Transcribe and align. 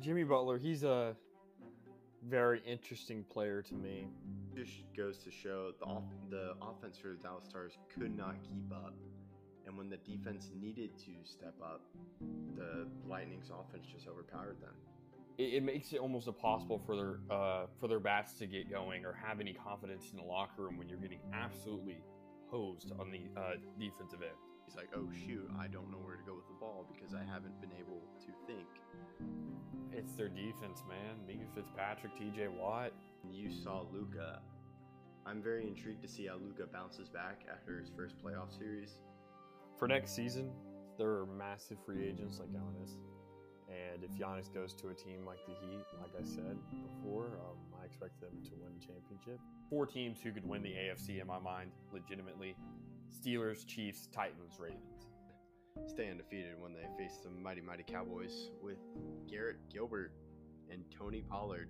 Jimmy 0.00 0.24
Butler, 0.24 0.56
he's 0.58 0.82
a 0.82 1.14
very 2.26 2.62
interesting 2.66 3.24
player 3.24 3.62
to 3.62 3.74
me. 3.74 4.06
Just 4.56 4.84
goes 4.96 5.18
to 5.18 5.30
show 5.30 5.72
the 5.78 5.84
off- 5.84 6.12
the 6.30 6.54
offense 6.62 6.98
for 6.98 7.08
the 7.08 7.16
Dallas 7.16 7.44
Stars 7.44 7.78
could 7.94 8.16
not 8.16 8.42
keep 8.42 8.72
up, 8.72 8.94
and 9.66 9.76
when 9.76 9.88
the 9.88 9.98
defense 9.98 10.50
needed 10.58 10.96
to 10.98 11.12
step 11.24 11.54
up, 11.62 11.82
the 12.56 12.88
Lightning's 13.06 13.50
offense 13.50 13.86
just 13.86 14.08
overpowered 14.08 14.60
them. 14.60 14.74
It, 15.38 15.54
it 15.54 15.62
makes 15.62 15.92
it 15.92 16.00
almost 16.00 16.26
impossible 16.26 16.78
for 16.78 16.96
their 16.96 17.20
uh, 17.30 17.66
for 17.78 17.86
their 17.86 18.00
bats 18.00 18.32
to 18.34 18.46
get 18.46 18.70
going 18.70 19.04
or 19.04 19.12
have 19.12 19.40
any 19.40 19.52
confidence 19.52 20.10
in 20.10 20.16
the 20.16 20.24
locker 20.24 20.62
room 20.62 20.76
when 20.78 20.88
you're 20.88 20.98
getting 20.98 21.20
absolutely 21.32 22.02
hosed 22.50 22.92
on 22.98 23.10
the 23.10 23.28
uh, 23.40 23.52
defensive 23.78 24.22
end. 24.22 24.36
He's 24.66 24.76
like, 24.76 24.90
"Oh 24.94 25.08
shoot, 25.26 25.48
I 25.58 25.68
don't 25.68 25.90
know 25.90 25.98
where 25.98 26.16
to 26.16 26.22
go 26.24 26.34
with 26.34 26.46
the 26.48 26.58
ball 26.58 26.86
because 26.92 27.14
I 27.14 27.22
haven't 27.24 27.60
been 27.60 27.72
able 27.78 28.02
to 28.26 28.32
think." 28.46 28.68
It's 30.00 30.14
their 30.14 30.28
defense, 30.28 30.82
man. 30.88 31.20
Minkah 31.28 31.54
Fitzpatrick, 31.54 32.16
T.J. 32.16 32.48
Watt. 32.48 32.92
You 33.30 33.50
saw 33.50 33.84
Luka. 33.92 34.40
I'm 35.26 35.42
very 35.42 35.66
intrigued 35.66 36.00
to 36.00 36.08
see 36.08 36.26
how 36.26 36.36
Luka 36.36 36.64
bounces 36.72 37.10
back 37.10 37.42
after 37.52 37.78
his 37.78 37.90
first 37.94 38.14
playoff 38.24 38.56
series. 38.56 39.02
For 39.78 39.86
next 39.86 40.16
season, 40.16 40.52
there 40.96 41.10
are 41.10 41.26
massive 41.26 41.76
free 41.84 42.08
agents 42.08 42.40
like 42.40 42.48
Giannis. 42.48 42.96
And 43.68 44.02
if 44.02 44.10
Giannis 44.12 44.50
goes 44.52 44.72
to 44.76 44.88
a 44.88 44.94
team 44.94 45.26
like 45.26 45.44
the 45.46 45.52
Heat, 45.52 45.84
like 46.00 46.12
I 46.18 46.24
said 46.24 46.56
before, 46.70 47.38
um, 47.44 47.58
I 47.78 47.84
expect 47.84 48.22
them 48.22 48.32
to 48.42 48.52
win 48.52 48.72
the 48.80 48.86
championship. 48.86 49.38
Four 49.68 49.84
teams 49.84 50.18
who 50.22 50.32
could 50.32 50.48
win 50.48 50.62
the 50.62 50.70
AFC 50.70 51.20
in 51.20 51.26
my 51.26 51.38
mind, 51.38 51.72
legitimately 51.92 52.56
Steelers, 53.12 53.66
Chiefs, 53.66 54.08
Titans, 54.10 54.58
Ravens. 54.58 55.09
Stay 55.86 56.10
undefeated 56.10 56.60
when 56.60 56.72
they 56.72 56.86
face 56.96 57.18
the 57.22 57.30
mighty, 57.30 57.60
mighty 57.60 57.82
Cowboys 57.82 58.50
with 58.62 58.78
Garrett 59.28 59.56
Gilbert 59.72 60.12
and 60.70 60.84
Tony 60.96 61.22
Pollard. 61.22 61.68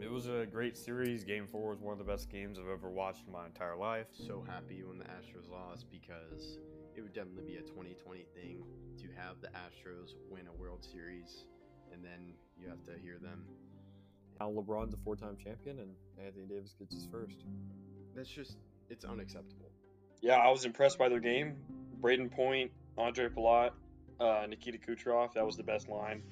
It 0.00 0.10
was 0.10 0.26
a 0.26 0.46
great 0.50 0.76
series. 0.76 1.24
Game 1.24 1.46
four 1.50 1.70
was 1.70 1.80
one 1.80 1.92
of 1.92 1.98
the 1.98 2.04
best 2.04 2.28
games 2.30 2.58
I've 2.58 2.68
ever 2.68 2.90
watched 2.90 3.26
in 3.26 3.32
my 3.32 3.46
entire 3.46 3.76
life. 3.76 4.08
So 4.12 4.44
happy 4.46 4.82
when 4.82 4.98
the 4.98 5.04
Astros 5.04 5.50
lost 5.50 5.86
because 5.90 6.58
it 6.96 7.02
would 7.02 7.12
definitely 7.12 7.44
be 7.44 7.56
a 7.56 7.62
2020 7.62 8.26
thing 8.34 8.64
to 8.98 9.06
have 9.16 9.40
the 9.40 9.48
Astros 9.48 10.14
win 10.30 10.46
a 10.48 10.52
World 10.52 10.84
Series 10.84 11.46
and 11.92 12.04
then 12.04 12.34
you 12.58 12.68
have 12.68 12.82
to 12.84 12.92
hear 13.02 13.18
them. 13.18 13.44
Now 14.40 14.50
LeBron's 14.50 14.94
a 14.94 14.96
four-time 14.98 15.36
champion, 15.42 15.78
and 15.78 15.90
Anthony 16.24 16.46
Davis 16.46 16.74
gets 16.78 16.94
his 16.94 17.06
first. 17.06 17.44
That's 18.14 18.28
just 18.28 18.56
it's 18.90 19.04
unacceptable. 19.04 19.70
Yeah, 20.20 20.36
I 20.36 20.50
was 20.50 20.64
impressed 20.64 20.98
by 20.98 21.08
their 21.08 21.20
game. 21.20 21.56
Brayden 22.04 22.30
Point, 22.30 22.70
Ondrej 22.98 23.30
Palat, 23.30 23.70
uh, 24.20 24.44
Nikita 24.46 24.76
Kucherov. 24.76 25.32
That 25.32 25.46
was 25.46 25.56
the 25.56 25.62
best 25.62 25.88
line 25.88 26.22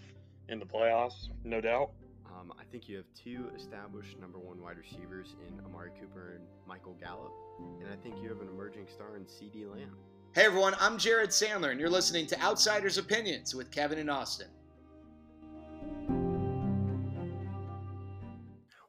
in 0.50 0.58
the 0.58 0.66
playoffs, 0.66 1.30
no 1.44 1.62
doubt. 1.62 1.92
Um, 2.26 2.52
I 2.60 2.64
think 2.70 2.90
you 2.90 2.98
have 2.98 3.06
two 3.14 3.48
established 3.56 4.20
number 4.20 4.38
one 4.38 4.60
wide 4.60 4.76
receivers 4.76 5.34
in 5.48 5.64
Amari 5.64 5.90
Cooper 5.98 6.34
and 6.34 6.44
Michael 6.66 6.94
Gallup, 7.00 7.32
and 7.80 7.88
I 7.90 7.96
think 7.96 8.16
you 8.22 8.28
have 8.28 8.42
an 8.42 8.48
emerging 8.48 8.86
star 8.92 9.16
in 9.16 9.24
CeeDee 9.24 9.70
Lamb. 9.70 9.96
Hey 10.34 10.44
everyone, 10.44 10.74
I'm 10.78 10.98
Jared 10.98 11.30
Sandler, 11.30 11.70
and 11.70 11.80
you're 11.80 11.88
listening 11.88 12.26
to 12.26 12.42
Outsiders 12.42 12.98
Opinions 12.98 13.54
with 13.54 13.70
Kevin 13.70 13.98
and 13.98 14.10
Austin. 14.10 14.48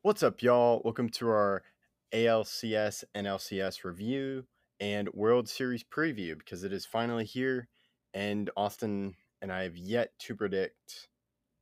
What's 0.01 0.21
up, 0.21 0.41
y'all? 0.41 0.81
Welcome 0.83 1.07
to 1.11 1.29
our 1.29 1.63
ALCS 2.11 3.05
and 3.15 3.25
NLCS 3.25 3.85
review 3.85 4.43
and 4.83 5.07
World 5.13 5.47
Series 5.47 5.81
preview 5.81 6.37
because 6.37 6.65
it 6.65 6.73
is 6.73 6.85
finally 6.85 7.23
here, 7.23 7.69
and 8.13 8.49
Austin 8.57 9.15
and 9.41 9.49
I 9.49 9.63
have 9.63 9.77
yet 9.77 10.11
to 10.19 10.35
predict 10.35 11.07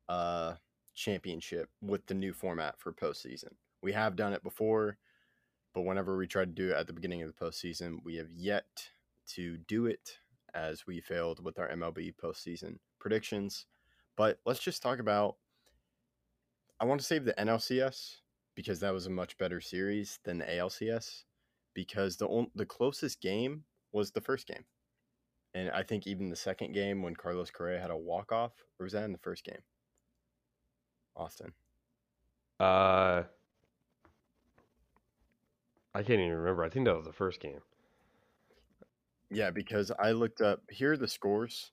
a 0.09 0.55
championship 0.95 1.69
with 1.83 2.07
the 2.07 2.15
new 2.15 2.33
format 2.33 2.79
for 2.79 2.91
postseason. 2.91 3.51
We 3.83 3.91
have 3.91 4.15
done 4.15 4.33
it 4.33 4.41
before, 4.41 4.97
but 5.75 5.83
whenever 5.83 6.17
we 6.17 6.25
try 6.25 6.45
to 6.45 6.51
do 6.51 6.71
it 6.71 6.75
at 6.75 6.87
the 6.87 6.93
beginning 6.93 7.21
of 7.21 7.27
the 7.27 7.45
postseason, 7.45 7.97
we 8.03 8.15
have 8.15 8.31
yet 8.31 8.65
to 9.35 9.57
do 9.67 9.85
it 9.85 10.17
as 10.55 10.87
we 10.87 10.99
failed 10.99 11.45
with 11.45 11.59
our 11.59 11.69
MLB 11.69 12.15
postseason 12.15 12.79
predictions. 12.99 13.67
But 14.17 14.39
let's 14.47 14.59
just 14.59 14.81
talk 14.81 14.97
about. 14.97 15.35
I 16.79 16.85
want 16.85 16.99
to 16.99 17.05
save 17.05 17.25
the 17.25 17.33
NLCS 17.33 18.15
because 18.55 18.79
that 18.79 18.93
was 18.93 19.05
a 19.05 19.11
much 19.11 19.37
better 19.37 19.61
series 19.61 20.17
than 20.23 20.39
the 20.39 20.45
ALCS 20.45 21.25
because 21.73 22.17
the 22.17 22.27
on, 22.27 22.47
the 22.55 22.65
closest 22.65 23.21
game 23.21 23.63
was 23.91 24.11
the 24.11 24.21
first 24.21 24.47
game. 24.47 24.65
And 25.53 25.69
I 25.71 25.83
think 25.83 26.07
even 26.07 26.29
the 26.29 26.35
second 26.35 26.73
game 26.73 27.01
when 27.01 27.15
Carlos 27.15 27.51
Correa 27.51 27.81
had 27.81 27.91
a 27.91 27.97
walk 27.97 28.31
off, 28.31 28.53
or 28.79 28.85
was 28.85 28.93
that 28.93 29.03
in 29.03 29.11
the 29.11 29.17
first 29.17 29.43
game? 29.43 29.61
Austin. 31.15 31.51
Uh, 32.59 33.23
I 35.93 36.03
can't 36.03 36.19
even 36.19 36.31
remember. 36.31 36.63
I 36.63 36.69
think 36.69 36.85
that 36.85 36.95
was 36.95 37.05
the 37.05 37.11
first 37.11 37.41
game. 37.41 37.59
Yeah, 39.29 39.51
because 39.51 39.91
I 39.99 40.11
looked 40.11 40.41
up 40.41 40.61
here 40.69 40.93
are 40.93 40.97
the 40.97 41.07
scores. 41.07 41.71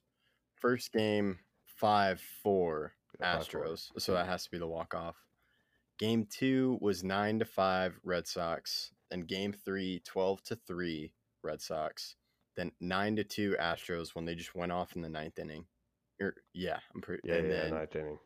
First 0.57 0.93
game 0.93 1.39
five 1.65 2.21
four 2.43 2.95
Yeah, 3.21 3.39
5-4. 3.39 3.41
Astros. 3.41 3.91
So 3.99 4.13
that 4.15 4.27
has 4.27 4.45
to 4.45 4.51
be 4.51 4.59
the 4.59 4.67
walk 4.67 4.95
off. 4.95 5.17
Game 5.99 6.27
two 6.31 6.79
was 6.81 7.05
nine 7.05 7.39
to 7.41 7.45
five 7.45 7.99
Red 8.05 8.27
Sox. 8.27 8.93
And 9.11 9.27
game 9.27 9.53
three, 9.53 10.03
12 10.05 10.43
to 10.45 10.57
three 10.57 11.13
Red 11.43 11.61
Sox. 11.63 12.17
Then 12.57 12.73
nine 12.81 13.17
to 13.17 13.25
two 13.25 13.57
Astros 13.61 14.15
when 14.15 14.25
they 14.25 14.35
just 14.35 14.55
went 14.55 14.73
off 14.73 14.97
in 14.97 15.03
the 15.03 15.09
ninth 15.09 15.39
inning. 15.39 15.65
Or, 16.21 16.35
yeah, 16.53 16.79
I'm 16.95 17.01
pretty. 17.01 17.23
Yeah, 17.27 17.37
and 17.37 17.49
yeah, 17.49 17.63
then 17.63 17.75
ninth 17.75 17.97
inning. 17.97 18.19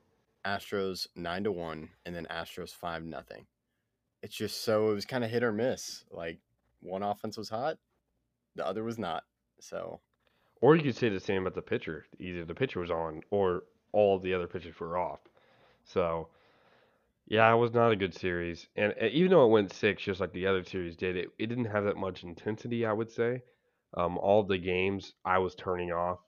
Astros 0.47 1.06
nine 1.15 1.44
to 1.44 1.53
one, 1.53 1.91
and 2.04 2.15
then 2.15 2.26
Astros 2.31 2.71
five 2.71 3.04
nothing. 3.04 3.47
It's 4.22 4.34
just 4.34 4.65
so 4.65 4.91
it 4.91 4.94
was 4.94 5.04
kind 5.04 5.25
of 5.25 5.31
hit 5.31 5.42
or 5.42 5.53
miss. 5.53 6.04
Like 6.10 6.38
one 6.81 7.03
offense 7.03 7.37
was 7.37 7.48
hot, 7.48 7.78
the 8.56 8.66
other 8.66 8.82
was 8.82 8.98
not. 8.98 9.25
So 9.60 10.00
Or 10.60 10.75
you 10.76 10.82
could 10.82 10.97
say 10.97 11.09
the 11.09 11.21
same 11.21 11.42
about 11.42 11.54
the 11.54 11.62
pitcher. 11.62 12.06
Either 12.19 12.44
the 12.44 12.54
pitcher 12.54 12.81
was 12.81 12.91
on, 12.91 13.22
or 13.31 13.65
all 13.92 14.19
the 14.19 14.34
other 14.34 14.47
pitchers 14.47 14.78
were 14.81 14.97
off. 14.97 15.21
So, 15.84 16.28
yeah, 17.32 17.50
it 17.50 17.56
was 17.56 17.72
not 17.72 17.91
a 17.91 17.97
good 17.97 18.12
series. 18.12 18.66
And 18.76 18.93
uh, 19.00 19.06
even 19.10 19.31
though 19.31 19.47
it 19.47 19.50
went 19.50 19.72
six, 19.72 20.03
just 20.03 20.20
like 20.20 20.34
the 20.34 20.47
other 20.47 20.62
series 20.65 20.97
did, 20.97 21.16
it, 21.16 21.28
it 21.38 21.47
didn't 21.47 21.65
have 21.65 21.84
that 21.84 21.97
much 21.97 22.25
intensity. 22.25 22.84
I 22.84 22.93
would 22.93 23.10
say. 23.10 23.41
Um, 23.97 24.19
all 24.19 24.43
the 24.43 24.59
games 24.59 25.15
I 25.25 25.38
was 25.38 25.54
turning 25.54 25.92
off 25.92 26.19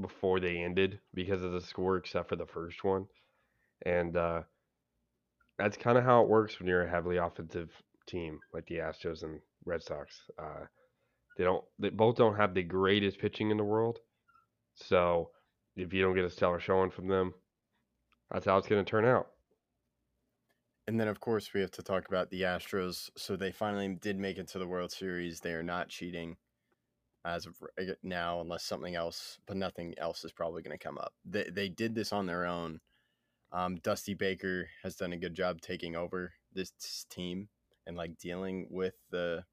before 0.00 0.40
they 0.40 0.58
ended 0.58 0.98
because 1.14 1.44
of 1.44 1.52
the 1.52 1.60
score, 1.60 1.98
except 1.98 2.28
for 2.28 2.34
the 2.34 2.46
first 2.46 2.82
one. 2.82 3.06
And 3.86 4.16
uh, 4.16 4.42
that's 5.56 5.76
kind 5.76 5.96
of 5.96 6.02
how 6.02 6.22
it 6.22 6.28
works 6.28 6.58
when 6.58 6.68
you're 6.68 6.84
a 6.84 6.90
heavily 6.90 7.18
offensive 7.18 7.70
team 8.08 8.40
like 8.52 8.66
the 8.66 8.78
Astros 8.78 9.22
and 9.22 9.38
Red 9.64 9.84
Sox. 9.84 10.20
Uh, 10.36 10.64
they 11.38 11.44
don't. 11.44 11.64
They 11.78 11.90
both 11.90 12.16
don't 12.16 12.36
have 12.36 12.54
the 12.54 12.64
greatest 12.64 13.20
pitching 13.20 13.52
in 13.52 13.56
the 13.56 13.62
world. 13.62 14.00
So 14.74 15.30
if 15.76 15.92
you 15.92 16.02
don't 16.02 16.16
get 16.16 16.24
a 16.24 16.30
stellar 16.30 16.58
showing 16.58 16.90
from 16.90 17.06
them, 17.06 17.34
that's 18.32 18.46
how 18.46 18.58
it's 18.58 18.66
going 18.66 18.84
to 18.84 18.90
turn 18.90 19.04
out. 19.04 19.28
And 20.88 20.98
then, 20.98 21.08
of 21.08 21.20
course, 21.20 21.52
we 21.54 21.60
have 21.60 21.70
to 21.72 21.82
talk 21.82 22.08
about 22.08 22.30
the 22.30 22.42
Astros. 22.42 23.10
So 23.16 23.36
they 23.36 23.52
finally 23.52 23.88
did 24.00 24.18
make 24.18 24.38
it 24.38 24.48
to 24.48 24.58
the 24.58 24.66
World 24.66 24.90
Series. 24.90 25.40
They 25.40 25.52
are 25.52 25.62
not 25.62 25.88
cheating 25.88 26.36
as 27.24 27.46
of 27.46 27.54
now, 28.02 28.40
unless 28.40 28.64
something 28.64 28.96
else, 28.96 29.38
but 29.46 29.56
nothing 29.56 29.94
else 29.98 30.24
is 30.24 30.32
probably 30.32 30.62
going 30.62 30.76
to 30.76 30.84
come 30.84 30.98
up. 30.98 31.14
They, 31.24 31.48
they 31.50 31.68
did 31.68 31.94
this 31.94 32.12
on 32.12 32.26
their 32.26 32.44
own. 32.44 32.80
Um, 33.52 33.76
Dusty 33.76 34.14
Baker 34.14 34.68
has 34.82 34.96
done 34.96 35.12
a 35.12 35.18
good 35.18 35.34
job 35.34 35.60
taking 35.60 35.94
over 35.94 36.32
this 36.52 36.72
team 37.10 37.48
and 37.86 37.96
like 37.96 38.18
dealing 38.18 38.66
with 38.70 38.94
the 39.10 39.44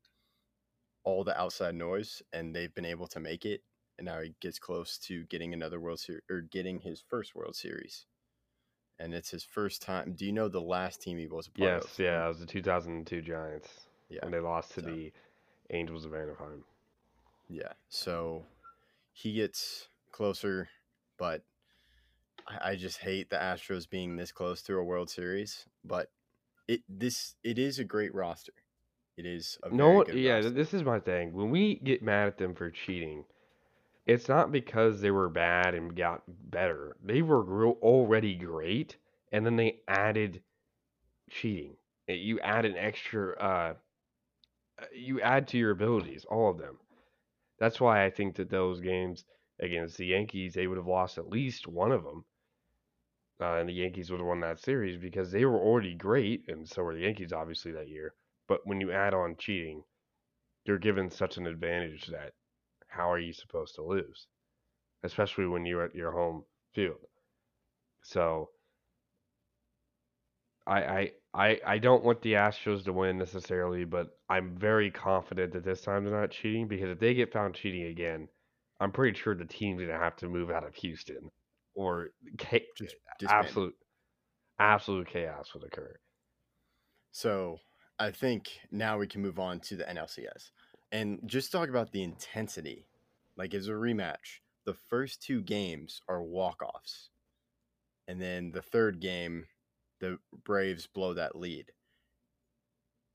all 1.04 1.24
the 1.24 1.40
outside 1.40 1.76
noise, 1.76 2.22
and 2.34 2.56
they've 2.56 2.74
been 2.74 2.86
able 2.86 3.08
to 3.08 3.20
make 3.20 3.46
it. 3.46 3.62
And 3.98 4.06
now 4.06 4.22
he 4.22 4.34
gets 4.42 4.60
close 4.60 4.98
to 5.00 5.26
getting 5.26 5.54
another 5.54 5.80
World 5.80 6.00
Series 6.00 6.24
or 6.30 6.42
getting 6.42 6.80
his 6.80 7.04
first 7.08 7.36
World 7.36 7.56
Series 7.56 8.06
and 9.00 9.14
it's 9.14 9.30
his 9.32 9.44
first 9.44 9.82
time. 9.82 10.14
Do 10.14 10.26
you 10.26 10.32
know 10.32 10.48
the 10.48 10.62
last 10.62 11.02
team 11.02 11.18
he 11.18 11.28
was 11.28 11.48
a 11.48 11.52
part 11.52 11.70
Yes, 11.70 11.84
of? 11.86 12.00
yeah, 12.00 12.26
it 12.26 12.28
was 12.28 12.40
the 12.40 12.46
2002 12.46 13.22
Giants 13.22 13.70
yeah, 14.10 14.20
and 14.24 14.34
they 14.34 14.40
lost 14.40 14.74
to 14.74 14.82
so- 14.82 14.88
the 14.88 15.12
Angels 15.72 16.06
of 16.06 16.14
Anaheim. 16.14 16.64
yeah. 17.48 17.74
So 17.90 18.46
he 19.14 19.34
gets 19.34 19.88
closer, 20.12 20.68
but 21.18 21.44
I, 22.48 22.72
I 22.72 22.76
just 22.76 22.98
hate 23.00 23.30
the 23.30 23.36
Astros 23.38 23.88
being 23.90 24.16
this 24.16 24.32
close 24.32 24.62
to 24.64 24.76
a 24.78 24.84
World 24.84 25.10
Series. 25.10 25.66
But 25.84 26.10
it 26.68 26.82
this 26.90 27.36
it 27.44 27.60
is 27.60 27.78
a 27.80 27.84
great 27.84 28.14
roster. 28.16 28.54
It 29.18 29.26
is 29.26 29.58
a 29.64 29.70
No, 29.70 29.86
very 29.86 29.96
one- 29.98 30.06
good 30.08 30.16
yeah, 30.16 30.36
roster. 30.36 30.50
this 30.52 30.74
is 30.74 30.84
my 30.84 31.00
thing. 31.00 31.34
When 31.34 31.52
we 31.52 31.76
get 31.76 32.02
mad 32.02 32.28
at 32.28 32.38
them 32.38 32.56
for 32.56 32.72
cheating, 32.72 33.26
it's 34.10 34.28
not 34.30 34.52
because 34.52 35.02
they 35.02 35.12
were 35.12 35.30
bad 35.30 35.76
and 35.76 35.96
got 35.96 36.24
better. 36.28 36.98
They 37.04 37.22
were 37.22 37.68
already 37.82 38.36
great, 38.36 38.98
and 39.32 39.46
then 39.46 39.56
they 39.56 39.82
added 39.88 40.44
cheating. 41.30 41.78
Uh, 42.10 42.14
You 42.14 42.40
add 42.42 42.66
an 42.66 42.78
extra. 42.78 43.38
Uh, 43.38 43.76
uh, 44.82 44.86
you 44.94 45.22
add 45.22 45.48
to 45.48 45.58
your 45.58 45.72
abilities, 45.72 46.26
all 46.26 46.50
of 46.50 46.58
them. 46.58 46.80
That's 47.60 47.82
why 47.82 48.06
I 48.06 48.10
think 48.12 48.36
that 48.38 48.50
those 48.50 48.82
games 48.82 49.26
against 49.60 49.98
the 49.98 50.08
Yankees, 50.08 50.54
they 50.56 50.68
would 50.68 50.78
have 50.78 50.88
lost 50.88 51.18
at 51.18 51.30
least 51.30 51.68
one 51.68 51.92
of 51.92 52.04
them. 52.04 52.26
uh, 53.42 53.56
and 53.56 53.68
the 53.70 53.74
Yankees 53.74 54.10
would 54.12 54.20
have 54.20 54.28
won 54.28 54.40
that 54.42 54.60
series 54.60 54.98
because 54.98 55.32
they 55.32 55.46
were 55.46 55.60
already 55.60 55.94
great, 55.96 56.48
and 56.48 56.68
so 56.68 56.84
were 56.84 56.94
the 56.96 57.02
Yankees 57.02 57.34
obviously 57.34 57.72
that 57.72 57.88
year. 57.90 58.14
But 58.48 58.66
when 58.66 58.82
you 58.82 58.92
add 58.92 59.14
on 59.14 59.36
cheating, 59.38 59.84
you're 60.66 60.80
given 60.80 61.10
such 61.12 61.38
an 61.38 61.48
advantage 61.48 62.08
that 62.08 62.34
how 63.00 63.10
are 63.12 63.20
you 63.20 63.32
supposed 63.34 63.76
to 63.76 63.82
lose? 63.82 64.28
Especially 65.04 65.48
when 65.48 65.66
you're 65.66 65.86
at 65.86 65.96
your 65.96 66.12
home 66.12 66.44
field. 66.74 67.00
So 68.04 68.50
I 70.68 70.80
I 70.84 71.12
I, 71.34 71.60
I 71.66 71.78
don't 71.78 72.04
want 72.04 72.22
the 72.22 72.34
Astros 72.34 72.84
to 72.86 72.94
win 72.94 73.18
necessarily, 73.18 73.86
but 73.86 74.18
I'm 74.30 74.58
very 74.58 74.92
confident 74.92 75.54
that 75.54 75.64
this 75.64 75.82
time 75.82 76.04
they're 76.04 76.20
not 76.20 76.32
cheating 76.32 76.68
because 76.68 76.90
if 76.90 77.00
they 77.00 77.14
get 77.14 77.32
found 77.32 77.56
cheating 77.56 77.84
again, 77.84 78.28
I'm 78.82 78.92
pretty 78.92 79.18
sure 79.18 79.34
the 79.34 79.46
team's 79.46 79.82
gonna 79.82 79.94
have 79.98 80.18
to 80.18 80.28
move 80.28 80.52
out 80.52 80.66
of 80.66 80.76
Houston 80.76 81.32
or 81.76 82.10
cha- 82.38 82.58
Just 82.76 82.96
disband. 83.20 83.46
absolute 83.46 83.76
absolute 84.60 85.08
chaos 85.08 85.54
would 85.54 85.64
occur. 85.64 85.96
So 87.12 87.60
I 87.98 88.12
think 88.12 88.50
now 88.72 88.98
we 88.98 89.08
can 89.08 89.22
move 89.22 89.40
on 89.40 89.62
to 89.62 89.78
the 89.78 89.90
NLCS 89.90 90.52
and 90.92 91.20
just 91.26 91.52
talk 91.52 91.70
about 91.70 91.92
the 91.92 92.04
intensity. 92.04 92.88
Like 93.40 93.54
as 93.56 93.70
a 93.70 93.72
rematch, 93.72 94.42
the 94.66 94.74
first 94.76 95.24
two 95.24 95.42
games 95.42 96.02
are 96.10 96.22
walk 96.22 96.62
offs, 96.62 97.10
and 98.08 98.22
then 98.22 98.52
the 98.52 98.62
third 98.62 99.00
game, 99.00 99.46
the 100.02 100.20
Braves 100.44 100.86
blow 100.88 101.14
that 101.14 101.36
lead. 101.38 101.72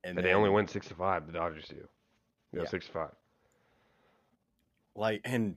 And 0.03 0.17
they 0.19 0.33
only 0.33 0.49
then, 0.49 0.55
win 0.55 0.67
six 0.69 0.89
to 0.89 0.95
five. 0.95 1.27
The 1.27 1.33
Dodgers 1.35 1.67
do. 1.69 1.77
You 1.77 1.83
know, 2.55 2.63
Yeah. 2.63 2.69
six 2.71 2.87
to 2.87 2.93
five. 2.93 3.11
like 4.97 5.21
and 5.25 5.57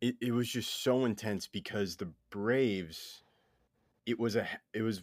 it, 0.00 0.16
it 0.20 0.32
was 0.32 0.48
just 0.48 0.82
so 0.82 1.04
intense 1.04 1.46
because 1.48 1.96
the 1.96 2.12
Braves 2.30 3.24
it 4.06 4.20
was 4.20 4.36
a 4.36 4.46
it 4.72 4.82
was 4.82 5.02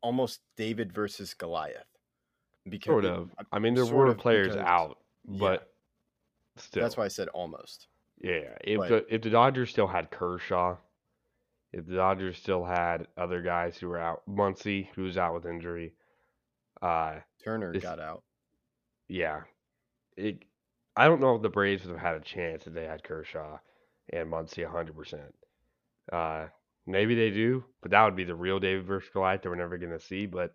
almost 0.00 0.40
David 0.56 0.92
versus 0.92 1.34
Goliath. 1.34 1.86
Because 2.68 2.86
Sort 2.92 3.04
it- 3.04 3.10
of. 3.12 3.30
I 3.52 3.58
mean, 3.60 3.74
there 3.74 3.86
were 3.86 4.06
of 4.06 4.18
players 4.18 4.54
because- 4.54 4.66
out, 4.66 4.98
but 5.24 5.70
still. 6.56 6.82
That's 6.82 6.96
why 6.96 7.04
I 7.04 7.08
said 7.08 7.28
almost. 7.28 7.88
Yeah, 8.20 8.56
if 8.62 8.78
But- 8.78 8.88
the 8.88 9.14
if 9.14 9.22
the 9.22 9.30
Dodgers 9.30 9.70
still 9.70 9.86
had 9.86 10.10
Kershaw, 10.10 10.76
if 11.72 11.86
the 11.86 11.96
Dodgers 11.96 12.38
still 12.38 12.64
had 12.64 13.08
other 13.16 13.42
guys 13.42 13.76
who 13.76 13.88
were 13.88 13.98
out, 13.98 14.22
Muncy 14.28 14.88
who 14.94 15.02
was 15.02 15.18
out 15.18 15.34
with 15.34 15.46
injury, 15.46 15.94
uh, 16.82 17.20
Turner 17.42 17.72
This- 17.72 17.82
got 17.82 17.98
out. 18.00 18.22
yeah, 19.08 19.42
it. 20.16 20.44
I 20.96 21.06
don't 21.08 21.20
know 21.20 21.34
if 21.34 21.42
the 21.42 21.48
Braves 21.48 21.84
would 21.84 21.92
have 21.98 22.00
had 22.00 22.14
a 22.14 22.24
chance 22.24 22.66
if 22.68 22.72
they 22.72 22.86
had 22.86 23.02
Kershaw 23.02 23.58
and 24.10 24.30
Muncy 24.30 24.64
hundred 24.64 24.94
percent. 24.96 25.34
Uh, 26.12 26.46
maybe 26.86 27.14
they 27.16 27.30
do, 27.30 27.64
but 27.80 27.90
that 27.90 28.04
would 28.04 28.14
be 28.14 28.24
the 28.24 28.34
real 28.34 28.60
David 28.60 28.84
versus 28.86 29.10
Goliath 29.10 29.42
that 29.42 29.48
we're 29.48 29.56
never 29.56 29.76
gonna 29.78 29.98
see. 29.98 30.26
But 30.26 30.54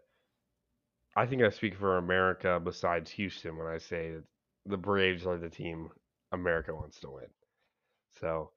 I 1.15 1.25
think 1.25 1.41
I 1.41 1.49
speak 1.49 1.75
for 1.75 1.97
America 1.97 2.59
besides 2.63 3.11
Houston 3.11 3.57
when 3.57 3.67
I 3.67 3.79
say 3.79 4.11
that 4.11 4.23
the 4.69 4.77
Braves 4.77 5.25
are 5.25 5.37
the 5.37 5.49
team 5.49 5.89
America 6.31 6.73
wants 6.73 6.99
to 7.01 7.09
win. 7.09 7.25
So 8.19 8.51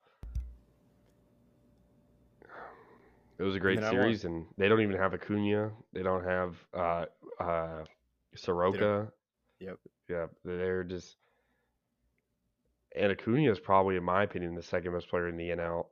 it 3.39 3.43
was 3.43 3.57
a 3.57 3.61
great 3.61 3.79
mean, 3.79 3.85
I 3.85 3.93
want- 3.93 4.03
series, 4.03 4.25
and 4.25 4.47
they 4.59 4.69
don't 4.69 4.81
even 4.81 4.97
have 4.97 5.15
Acuna. 5.15 5.73
They 5.93 6.03
don't 6.03 6.25
have 6.25 6.55
uh, 6.75 7.05
uh, 7.41 7.85
Soroka. 8.37 9.09
Yep. 9.61 9.79
Yeah, 10.09 10.27
they're 10.45 10.85
just. 10.85 11.17
And 12.95 13.11
Acuna 13.11 13.51
is 13.51 13.59
probably, 13.59 13.97
in 13.97 14.05
my 14.05 14.23
opinion, 14.25 14.55
the 14.55 14.63
second 14.63 14.93
best 14.93 15.09
player 15.09 15.29
in 15.29 15.37
the 15.39 15.49
NL. 15.49 15.87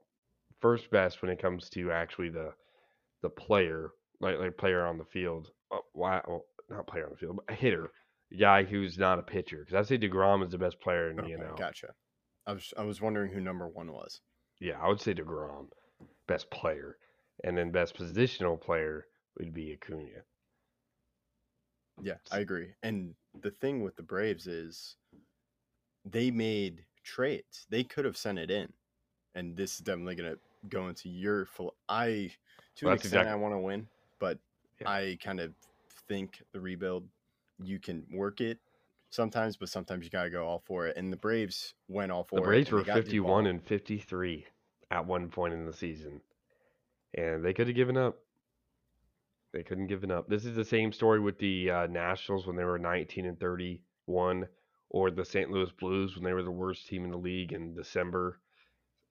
First 0.60 0.90
best 0.90 1.22
when 1.22 1.30
it 1.30 1.40
comes 1.40 1.70
to 1.70 1.90
actually 1.90 2.28
the 2.28 2.52
the 3.22 3.30
player, 3.30 3.92
like 4.20 4.38
like 4.38 4.58
player 4.58 4.84
on 4.86 4.98
the 4.98 5.04
field. 5.04 5.50
Uh, 5.72 5.78
why? 5.92 6.20
Well, 6.26 6.44
not 6.68 6.86
player 6.86 7.04
on 7.04 7.12
the 7.12 7.16
field, 7.16 7.36
but 7.36 7.54
a 7.54 7.56
hitter, 7.56 7.90
guy 8.38 8.64
who's 8.64 8.98
not 8.98 9.18
a 9.18 9.22
pitcher. 9.22 9.58
Because 9.64 9.74
I 9.74 9.88
say 9.88 9.98
Degrom 9.98 10.44
is 10.44 10.50
the 10.52 10.58
best 10.58 10.80
player 10.80 11.10
in 11.10 11.16
the 11.16 11.22
Okay, 11.22 11.32
NL. 11.34 11.56
gotcha. 11.58 11.94
I 12.46 12.52
was 12.52 12.72
I 12.76 12.82
was 12.84 13.00
wondering 13.00 13.32
who 13.32 13.40
number 13.40 13.68
one 13.68 13.92
was. 13.92 14.20
Yeah, 14.60 14.78
I 14.80 14.88
would 14.88 15.00
say 15.00 15.14
Degrom, 15.14 15.68
best 16.26 16.50
player, 16.50 16.96
and 17.44 17.56
then 17.56 17.70
best 17.70 17.96
positional 17.96 18.60
player 18.60 19.06
would 19.38 19.52
be 19.54 19.72
Acuna. 19.72 20.22
Yeah, 22.02 22.14
I 22.30 22.38
agree. 22.38 22.68
And 22.82 23.14
the 23.42 23.50
thing 23.50 23.82
with 23.82 23.96
the 23.96 24.02
Braves 24.02 24.46
is 24.46 24.96
they 26.04 26.30
made 26.30 26.84
trades. 27.04 27.66
They 27.68 27.84
could 27.84 28.04
have 28.04 28.16
sent 28.16 28.38
it 28.38 28.50
in. 28.50 28.72
And 29.34 29.56
this 29.56 29.74
is 29.74 29.80
definitely 29.80 30.14
gonna 30.16 30.36
go 30.68 30.88
into 30.88 31.08
your 31.08 31.44
full 31.46 31.74
I 31.88 32.32
to 32.76 32.86
Well, 32.86 32.92
an 32.92 32.96
extent 32.96 33.20
exact- 33.22 33.28
I 33.30 33.34
want 33.36 33.54
to 33.54 33.58
win, 33.58 33.88
but 34.18 34.38
Yeah. 34.80 34.90
I 34.90 35.18
kind 35.22 35.40
of 35.40 35.54
think 36.08 36.42
the 36.52 36.60
rebuild 36.60 37.08
you 37.62 37.78
can 37.78 38.06
work 38.12 38.40
it 38.40 38.58
sometimes, 39.10 39.56
but 39.56 39.68
sometimes 39.68 40.04
you 40.04 40.10
gotta 40.10 40.30
go 40.30 40.46
all 40.46 40.62
for 40.66 40.86
it. 40.86 40.96
And 40.96 41.12
the 41.12 41.16
Braves 41.16 41.74
went 41.88 42.12
all 42.12 42.24
for 42.24 42.36
The 42.36 42.42
it. 42.42 42.44
The 42.44 42.48
Braves 42.48 42.72
were 42.72 42.84
51 42.84 43.46
and 43.46 43.62
53 43.62 44.46
at 44.90 45.06
one 45.06 45.28
point 45.28 45.54
in 45.54 45.66
the 45.66 45.72
season. 45.72 46.20
And 47.14 47.44
they 47.44 47.52
could 47.52 47.66
have 47.66 47.76
given 47.76 47.96
up. 47.96 48.18
They 49.52 49.62
couldn't 49.64 49.88
given 49.88 50.12
up. 50.12 50.28
This 50.28 50.44
is 50.44 50.54
the 50.54 50.64
same 50.64 50.92
story 50.92 51.18
with 51.18 51.38
the 51.38 51.70
uh, 51.70 51.86
Nationals 51.88 52.46
when 52.46 52.54
they 52.54 52.64
were 52.64 52.78
19 52.78 53.26
and 53.26 53.38
31 53.40 54.46
or 54.90 55.10
the 55.10 55.24
St. 55.24 55.50
Louis 55.50 55.70
Blues 55.72 56.14
when 56.14 56.24
they 56.24 56.32
were 56.32 56.44
the 56.44 56.50
worst 56.50 56.86
team 56.86 57.04
in 57.04 57.10
the 57.10 57.16
league 57.16 57.52
in 57.52 57.74
December 57.74 58.40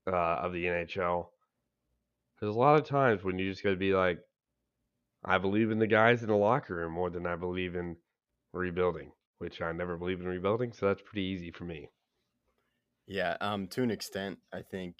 uh, 0.07 0.35
of 0.35 0.53
the 0.53 0.65
NHL. 0.65 1.27
There's 2.39 2.55
a 2.55 2.59
lot 2.59 2.79
of 2.79 2.87
times 2.87 3.23
when 3.23 3.37
you 3.37 3.49
just 3.49 3.63
got 3.63 3.71
to 3.71 3.75
be 3.75 3.93
like, 3.93 4.19
I 5.25 5.37
believe 5.37 5.71
in 5.71 5.79
the 5.79 5.87
guys 5.87 6.21
in 6.21 6.29
the 6.29 6.35
locker 6.35 6.75
room 6.75 6.93
more 6.93 7.09
than 7.09 7.25
I 7.25 7.35
believe 7.35 7.75
in 7.75 7.97
rebuilding, 8.53 9.11
which 9.39 9.61
I 9.61 9.71
never 9.71 9.97
believe 9.97 10.19
in 10.19 10.27
rebuilding. 10.27 10.73
So 10.73 10.87
that's 10.87 11.01
pretty 11.01 11.23
easy 11.23 11.51
for 11.51 11.65
me. 11.65 11.89
Yeah, 13.07 13.37
um, 13.41 13.67
to 13.69 13.81
an 13.83 13.91
extent, 13.91 14.37
I 14.53 14.61
think 14.61 14.97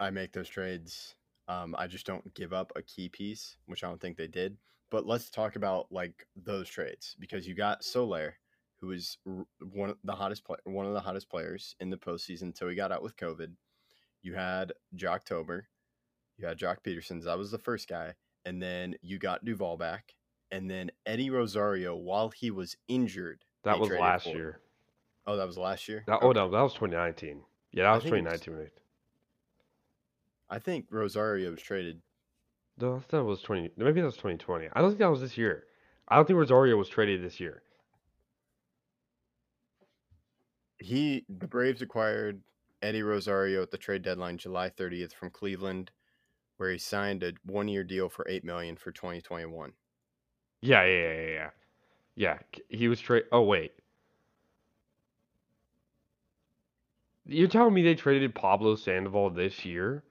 I 0.00 0.10
make 0.10 0.32
those 0.32 0.48
trades. 0.48 1.14
Um, 1.46 1.74
I 1.78 1.86
just 1.86 2.06
don't 2.06 2.34
give 2.34 2.52
up 2.52 2.72
a 2.76 2.82
key 2.82 3.08
piece, 3.08 3.56
which 3.66 3.84
I 3.84 3.88
don't 3.88 4.00
think 4.00 4.16
they 4.16 4.26
did. 4.26 4.56
But 4.90 5.06
let's 5.06 5.30
talk 5.30 5.56
about 5.56 5.86
like 5.90 6.26
those 6.34 6.68
trades 6.68 7.14
because 7.18 7.46
you 7.46 7.54
got 7.54 7.84
Soler, 7.84 8.34
who 8.80 8.94
r- 9.26 9.46
one 9.60 9.90
of 9.90 9.98
the 10.04 10.14
hottest 10.14 10.44
play- 10.44 10.56
one 10.64 10.86
of 10.86 10.94
the 10.94 11.00
hottest 11.00 11.30
players 11.30 11.76
in 11.80 11.90
the 11.90 11.96
postseason 11.96 12.42
until 12.42 12.68
he 12.68 12.74
got 12.74 12.92
out 12.92 13.02
with 13.02 13.16
COVID. 13.16 13.54
You 14.22 14.34
had 14.34 14.72
Joctober, 14.96 15.62
you 16.36 16.46
had 16.46 16.58
Joc 16.58 16.78
Pedersons. 16.82 17.24
That 17.24 17.38
was 17.38 17.50
the 17.50 17.58
first 17.58 17.88
guy, 17.88 18.14
and 18.44 18.62
then 18.62 18.96
you 19.02 19.18
got 19.18 19.44
Duvall 19.44 19.76
back, 19.76 20.14
and 20.50 20.70
then 20.70 20.90
Eddie 21.06 21.30
Rosario 21.30 21.94
while 21.96 22.30
he 22.30 22.50
was 22.50 22.76
injured. 22.88 23.44
That 23.64 23.78
was 23.78 23.90
last 23.90 24.24
for. 24.24 24.30
year. 24.30 24.60
Oh, 25.26 25.36
that 25.36 25.46
was 25.46 25.58
last 25.58 25.88
year. 25.88 26.04
That, 26.06 26.20
Oh 26.22 26.32
no, 26.32 26.50
that 26.50 26.60
was 26.60 26.72
2019. 26.74 27.42
Yeah, 27.72 27.84
that 27.84 27.94
was 27.94 28.02
think 28.04 28.12
was- 28.12 28.40
2019. 28.40 28.54
when 28.54 28.70
I 30.50 30.58
think 30.58 30.86
Rosario 30.90 31.50
was 31.50 31.60
traded. 31.60 32.00
No, 32.80 32.96
I 32.96 33.00
thought 33.00 33.20
it 33.20 33.24
was 33.24 33.42
20. 33.42 33.70
Maybe 33.76 34.00
that 34.00 34.06
was 34.06 34.14
2020. 34.16 34.68
I 34.72 34.80
don't 34.80 34.90
think 34.90 35.00
that 35.00 35.10
was 35.10 35.20
this 35.20 35.36
year. 35.36 35.64
I 36.08 36.16
don't 36.16 36.26
think 36.26 36.38
Rosario 36.38 36.76
was 36.76 36.88
traded 36.88 37.22
this 37.22 37.40
year. 37.40 37.62
He 40.78 41.26
the 41.28 41.48
Braves 41.48 41.82
acquired 41.82 42.40
Eddie 42.80 43.02
Rosario 43.02 43.62
at 43.62 43.70
the 43.70 43.78
trade 43.78 44.02
deadline 44.02 44.38
July 44.38 44.70
30th 44.70 45.12
from 45.12 45.30
Cleveland, 45.30 45.90
where 46.56 46.70
he 46.70 46.78
signed 46.78 47.22
a 47.22 47.32
one-year 47.44 47.84
deal 47.84 48.08
for 48.08 48.24
eight 48.28 48.44
million 48.44 48.76
for 48.76 48.92
2021. 48.92 49.72
Yeah, 50.60 50.84
yeah, 50.84 51.02
yeah, 51.02 51.12
yeah, 51.12 51.28
yeah. 51.30 51.50
Yeah, 52.16 52.38
he 52.68 52.88
was 52.88 53.00
trade. 53.00 53.24
Oh 53.30 53.42
wait, 53.42 53.72
you're 57.24 57.48
telling 57.48 57.74
me 57.74 57.82
they 57.82 57.94
traded 57.94 58.34
Pablo 58.34 58.74
Sandoval 58.74 59.30
this 59.30 59.64
year? 59.64 60.02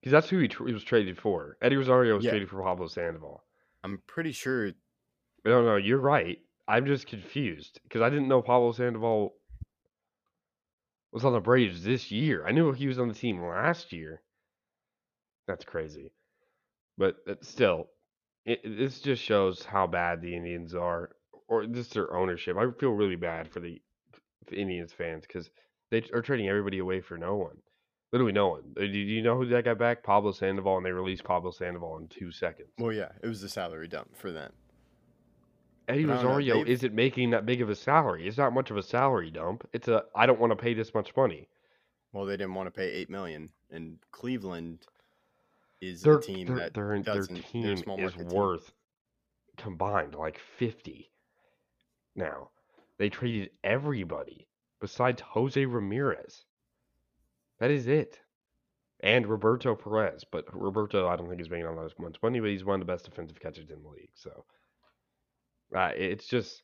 Because 0.00 0.12
that's 0.12 0.28
who 0.30 0.38
he, 0.38 0.48
tr- 0.48 0.66
he 0.66 0.72
was 0.72 0.84
traded 0.84 1.18
for. 1.18 1.56
Eddie 1.60 1.76
Rosario 1.76 2.16
was 2.16 2.24
Yeah. 2.24 2.30
traded 2.30 2.48
for 2.48 2.62
Pablo 2.62 2.86
Sandoval. 2.88 3.44
I'm 3.84 4.02
pretty 4.06 4.32
sure. 4.32 4.72
No, 5.44 5.62
no, 5.64 5.76
you're 5.76 5.98
right. 6.00 6.38
I'm 6.68 6.86
just 6.86 7.06
confused 7.06 7.80
because 7.84 8.02
I 8.02 8.10
didn't 8.10 8.28
know 8.28 8.42
Pablo 8.42 8.72
Sandoval 8.72 9.34
was 11.12 11.24
on 11.24 11.32
the 11.32 11.40
Braves 11.40 11.82
this 11.84 12.10
year. 12.10 12.46
I 12.46 12.52
knew 12.52 12.72
he 12.72 12.88
was 12.88 12.98
on 12.98 13.08
the 13.08 13.14
team 13.14 13.42
last 13.42 13.92
year. 13.92 14.22
That's 15.46 15.64
crazy. 15.64 16.12
But 16.98 17.16
uh, 17.28 17.36
still, 17.42 17.88
it, 18.46 18.60
this 18.64 19.00
just 19.00 19.22
shows 19.22 19.64
how 19.64 19.86
bad 19.86 20.22
the 20.22 20.34
Indians 20.34 20.74
are, 20.74 21.10
or 21.48 21.66
just 21.66 21.94
their 21.94 22.14
ownership. 22.14 22.56
I 22.56 22.70
feel 22.78 22.90
really 22.90 23.16
bad 23.16 23.48
for 23.48 23.60
the 23.60 23.82
Indians 24.52 24.92
fans 24.92 25.24
because 25.26 25.50
they 25.90 26.02
are 26.14 26.22
trading 26.22 26.48
everybody 26.48 26.78
away 26.78 27.00
for 27.00 27.18
no 27.18 27.34
one. 27.36 27.56
Literally 28.12 28.32
no 28.32 28.48
one. 28.48 28.62
Do 28.76 28.84
you 28.86 29.20
know 29.20 29.36
who 29.36 29.46
that 29.46 29.64
got 29.64 29.78
back? 29.78 30.04
Pablo 30.04 30.30
Sandoval, 30.30 30.76
and 30.76 30.86
they 30.86 30.92
released 30.92 31.24
Pablo 31.24 31.50
Sandoval 31.50 31.98
in 31.98 32.06
two 32.06 32.30
seconds. 32.30 32.68
Well, 32.78 32.92
yeah, 32.92 33.10
it 33.20 33.26
was 33.26 33.40
the 33.40 33.48
salary 33.48 33.88
dump 33.88 34.16
for 34.16 34.30
them. 34.30 34.52
Eddie 35.88 36.04
But 36.04 36.12
I 36.12 36.22
don't 36.22 36.24
know, 36.24 36.28
Rosario 36.36 36.64
isn't 36.64 36.94
making 36.94 37.30
that 37.30 37.46
big 37.46 37.62
of 37.62 37.68
a 37.68 37.74
salary. 37.74 38.26
It's 38.26 38.38
not 38.38 38.52
much 38.52 38.70
of 38.70 38.76
a 38.76 38.82
salary 38.82 39.30
dump. 39.30 39.68
It's 39.72 39.88
a 39.88 40.04
I 40.14 40.26
don't 40.26 40.40
want 40.40 40.52
to 40.52 40.56
pay 40.56 40.72
this 40.72 40.94
much 40.94 41.14
money. 41.16 41.48
Well, 42.12 42.26
they 42.26 42.36
didn't 42.36 42.54
want 42.54 42.68
to 42.68 42.70
pay 42.70 42.90
eight 42.90 43.10
million, 43.10 43.50
and 43.70 43.98
Cleveland 44.12 44.86
is 45.80 46.02
Their 46.02 46.18
a 46.18 46.22
team 46.22 46.46
their 46.46 46.56
that 46.56 46.74
their, 46.74 47.02
their 47.02 47.02
doesn't. 47.02 47.34
They're 47.60 47.72
a 47.72 47.76
team 47.76 47.76
small 47.76 47.98
is 47.98 48.14
team. 48.14 48.28
worth 48.28 48.72
combined 49.56 50.14
like 50.14 50.38
50 50.58 51.10
now. 52.14 52.50
They 52.98 53.10
traded 53.10 53.50
everybody 53.62 54.48
besides 54.80 55.20
Jose 55.20 55.64
Ramirez. 55.64 56.44
That 57.60 57.70
is 57.70 57.86
it. 57.86 58.20
And 59.00 59.26
Roberto 59.26 59.74
Perez, 59.74 60.24
but 60.24 60.46
Roberto 60.52 61.06
I 61.06 61.16
don't 61.16 61.28
think 61.28 61.40
he's 61.40 61.50
making 61.50 61.66
all 61.66 61.76
that 61.76 61.98
much 61.98 62.16
money, 62.22 62.40
but 62.40 62.48
he's 62.48 62.64
one 62.64 62.80
of 62.80 62.86
the 62.86 62.90
best 62.92 63.04
defensive 63.04 63.38
catchers 63.38 63.70
in 63.70 63.82
the 63.82 63.88
league. 63.88 64.10
So 64.14 64.44
uh, 65.74 65.92
it's 65.94 66.26
just 66.26 66.62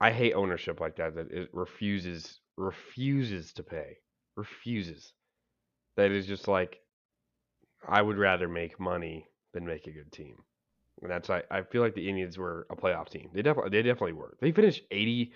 I 0.00 0.12
hate 0.12 0.34
ownership 0.34 0.80
like 0.80 0.96
that 0.96 1.16
that 1.16 1.30
it 1.32 1.50
refuses 1.52 2.40
refuses 2.56 3.52
to 3.54 3.64
pay. 3.64 3.98
Refuses. 4.36 5.12
That 5.96 6.12
is 6.12 6.26
just 6.26 6.46
like 6.46 6.78
I 7.86 8.02
would 8.02 8.18
rather 8.18 8.48
make 8.48 8.78
money 8.78 9.26
than 9.52 9.66
make 9.66 9.86
a 9.86 9.92
good 9.92 10.12
team. 10.12 10.36
And 11.02 11.10
that's 11.10 11.30
I, 11.30 11.42
I 11.50 11.62
feel 11.62 11.82
like 11.82 11.94
the 11.94 12.08
Indians 12.08 12.36
were 12.36 12.66
a 12.70 12.76
playoff 12.76 13.08
team. 13.08 13.30
They 13.32 13.42
definitely 13.42 13.70
they 13.70 13.82
definitely 13.82 14.12
were. 14.12 14.36
They 14.40 14.52
finished 14.52 14.82
80 14.90 15.32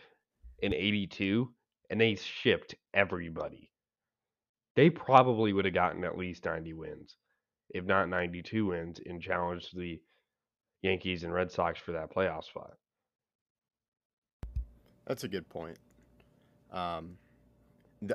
and 0.62 0.74
82 0.74 1.50
and 1.90 2.00
they 2.00 2.16
shipped 2.16 2.74
everybody. 2.92 3.70
They 4.76 4.90
probably 4.90 5.52
would 5.52 5.64
have 5.64 5.74
gotten 5.74 6.04
at 6.04 6.18
least 6.18 6.44
90 6.44 6.72
wins, 6.74 7.16
if 7.70 7.84
not 7.84 8.08
92 8.08 8.66
wins, 8.66 9.00
and 9.06 9.22
challenged 9.22 9.76
the 9.76 10.00
Yankees 10.82 11.22
and 11.24 11.32
Red 11.32 11.50
Sox 11.50 11.78
for 11.78 11.92
that 11.92 12.12
playoff 12.14 12.44
spot. 12.44 12.72
That's 15.06 15.24
a 15.24 15.28
good 15.28 15.48
point. 15.48 15.78
Um, 16.72 17.16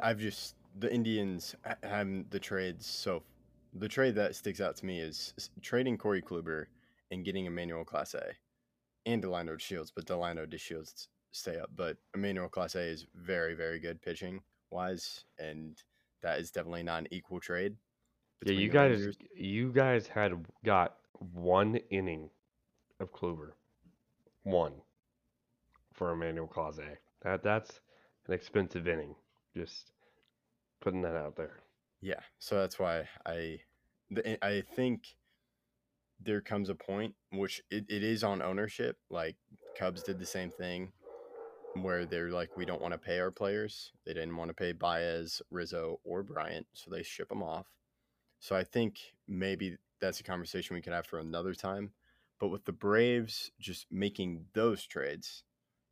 I've 0.03 0.19
just 0.19 0.55
the 0.77 0.93
Indians 0.93 1.55
ha- 1.65 1.75
having 1.83 2.25
the 2.29 2.39
trades. 2.39 2.85
So 2.85 3.23
the 3.73 3.87
trade 3.87 4.15
that 4.15 4.35
sticks 4.35 4.61
out 4.61 4.75
to 4.77 4.85
me 4.85 4.99
is 4.99 5.33
trading 5.61 5.97
Corey 5.97 6.21
Kluber 6.21 6.65
and 7.11 7.25
getting 7.25 7.45
Emmanuel 7.45 7.85
Clase 7.85 8.21
and 9.05 9.23
Delino 9.23 9.59
Shields, 9.59 9.91
but 9.91 10.05
Delino 10.05 10.45
DeShields 10.47 11.07
stay 11.31 11.57
up. 11.59 11.69
But 11.75 11.97
Emmanuel 12.13 12.49
Clase 12.49 12.75
is 12.75 13.05
very, 13.15 13.53
very 13.53 13.79
good 13.79 14.01
pitching 14.01 14.41
wise, 14.71 15.25
and 15.37 15.81
that 16.21 16.39
is 16.39 16.51
definitely 16.51 16.83
not 16.83 16.99
an 16.99 17.07
equal 17.11 17.39
trade. 17.39 17.75
Yeah, 18.45 18.53
you 18.53 18.69
guys 18.69 19.17
you 19.35 19.71
guys 19.71 20.07
had 20.07 20.45
got 20.63 20.95
one 21.33 21.75
inning 21.89 22.29
of 22.99 23.11
Kluber. 23.11 23.51
One 24.43 24.73
for 25.93 26.11
Emmanuel 26.11 26.47
Clase. 26.47 26.97
That 27.23 27.43
that's 27.43 27.81
an 28.27 28.33
expensive 28.33 28.87
inning. 28.87 29.15
Just 29.55 29.91
putting 30.79 31.01
that 31.01 31.15
out 31.15 31.35
there. 31.35 31.59
Yeah, 32.01 32.21
so 32.39 32.55
that's 32.55 32.79
why 32.79 33.07
I, 33.25 33.59
eh, 34.23 34.37
I 34.41 34.61
think 34.75 35.15
there 36.21 36.41
comes 36.41 36.69
a 36.69 36.75
point 36.75 37.15
which 37.31 37.61
it, 37.69 37.85
it 37.89 38.03
is 38.03 38.23
on 38.23 38.41
ownership. 38.41 38.97
Like 39.09 39.35
Cubs 39.77 40.03
did 40.03 40.19
the 40.19 40.25
same 40.25 40.51
thing, 40.51 40.91
where 41.73 42.05
they're 42.05 42.31
like, 42.31 42.51
we 42.55 42.65
don't 42.65 42.81
want 42.81 42.93
to 42.93 42.97
pay 42.97 43.19
our 43.19 43.31
players. 43.31 43.91
They 44.05 44.13
didn't 44.13 44.35
want 44.35 44.49
to 44.49 44.53
pay 44.53 44.71
Baez, 44.71 45.41
Rizzo, 45.51 45.99
or 46.03 46.23
Bryant, 46.23 46.67
so 46.73 46.91
they 46.91 47.03
ship 47.03 47.29
them 47.29 47.43
off. 47.43 47.67
So 48.39 48.55
I 48.55 48.63
think 48.63 48.99
maybe 49.27 49.77
that's 50.01 50.19
a 50.19 50.23
conversation 50.23 50.75
we 50.75 50.81
could 50.81 50.93
have 50.93 51.05
for 51.05 51.19
another 51.19 51.53
time. 51.53 51.91
But 52.39 52.49
with 52.49 52.65
the 52.65 52.71
Braves 52.71 53.51
just 53.59 53.87
making 53.91 54.45
those 54.53 54.85
trades, 54.85 55.43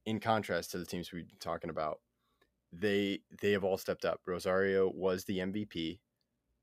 in 0.05 0.19
contrast 0.19 0.71
to 0.71 0.77
the 0.77 0.85
teams 0.85 1.11
we've 1.11 1.27
been 1.27 1.37
talking 1.39 1.69
about, 1.69 1.99
they 2.71 3.19
they 3.41 3.51
have 3.51 3.63
all 3.63 3.77
stepped 3.77 4.05
up. 4.05 4.21
Rosario 4.25 4.91
was 4.93 5.23
the 5.25 5.39
MVP 5.39 5.99